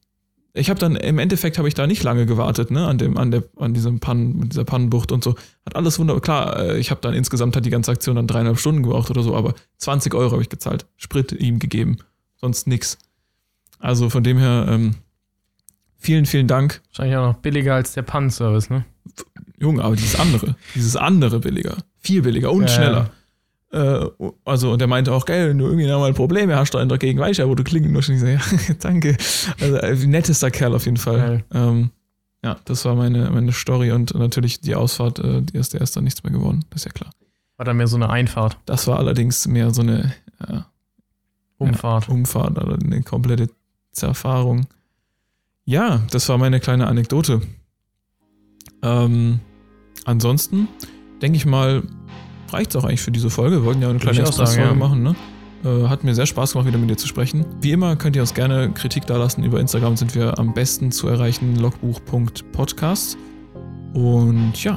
[0.57, 3.33] Ich habe dann im Endeffekt habe ich da nicht lange gewartet, ne, an dem, an
[3.33, 5.35] der, an diesem Pannen, dieser Pannenbucht und so.
[5.67, 6.21] Hat alles wunderbar.
[6.23, 9.25] Klar, äh, ich habe dann insgesamt hat die ganze Aktion dann dreieinhalb Stunden gebraucht oder
[9.25, 10.87] so, aber 20 Euro habe ich gezahlt.
[10.97, 11.99] Sprit ihm gegeben.
[12.37, 12.99] Sonst nix.
[13.81, 14.95] Also von dem her, ähm,
[15.99, 16.83] vielen, vielen Dank.
[16.91, 18.85] Wahrscheinlich auch noch billiger als der Pannenservice, ne?
[19.59, 23.11] Junge, aber dieses andere, dieses andere billiger, viel billiger und Ja, schneller.
[23.75, 24.09] Äh,
[24.45, 27.33] also, und er meinte auch, geil, du irgendwie noch mal Probleme hast, dann dagegen weiß
[27.33, 28.09] ich ja, wo du klingen musst.
[28.09, 28.41] Und ich so, ja,
[28.81, 29.16] danke.
[29.61, 31.45] Also, äh, nettester Kerl auf jeden Fall.
[31.53, 31.91] Ähm,
[32.45, 35.97] ja, das war meine, meine Story und natürlich die Ausfahrt, äh, die ist der ist
[35.97, 37.11] dann nichts mehr geworden, das ist ja klar.
[37.57, 40.14] War dann mehr so eine Einfahrt, Das war allerdings mehr so eine
[40.47, 40.61] äh,
[41.59, 42.09] Umfahrt.
[42.09, 43.49] Umfahrt oder eine komplette
[43.93, 44.66] Zerfahrung.
[45.64, 47.41] Ja, das war meine kleine Anekdote.
[48.83, 49.41] Ähm,
[50.05, 50.68] ansonsten
[51.22, 51.83] denke ich mal,
[52.55, 53.57] reicht es auch eigentlich für diese Folge.
[53.57, 54.75] Wir wollten ja eine kleine Express-Folge ja.
[54.75, 55.15] machen, ne?
[55.65, 57.45] Äh, hat mir sehr Spaß gemacht, wieder mit dir zu sprechen.
[57.61, 59.45] Wie immer könnt ihr uns gerne Kritik dalassen.
[59.45, 63.17] Über Instagram sind wir am besten zu erreichen, logbuch.podcast.
[63.95, 64.77] Und ja,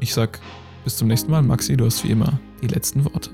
[0.00, 0.40] ich sag
[0.84, 1.42] bis zum nächsten Mal.
[1.42, 3.30] Maxi, du hast wie immer die letzten Worte.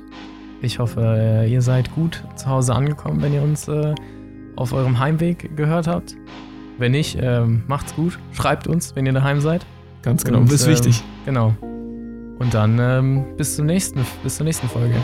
[0.60, 3.94] Ich hoffe, äh, ihr seid gut zu Hause angekommen, wenn ihr uns äh,
[4.56, 6.16] auf eurem Heimweg gehört habt.
[6.78, 8.18] Wenn nicht, ähm, macht's gut.
[8.32, 9.66] Schreibt uns, wenn ihr daheim seid.
[10.02, 11.02] Ganz genau, Und, das ist ähm, wichtig.
[11.26, 11.54] Genau.
[12.42, 14.96] Und dann ähm, bis, zum nächsten, bis zur nächsten Folge.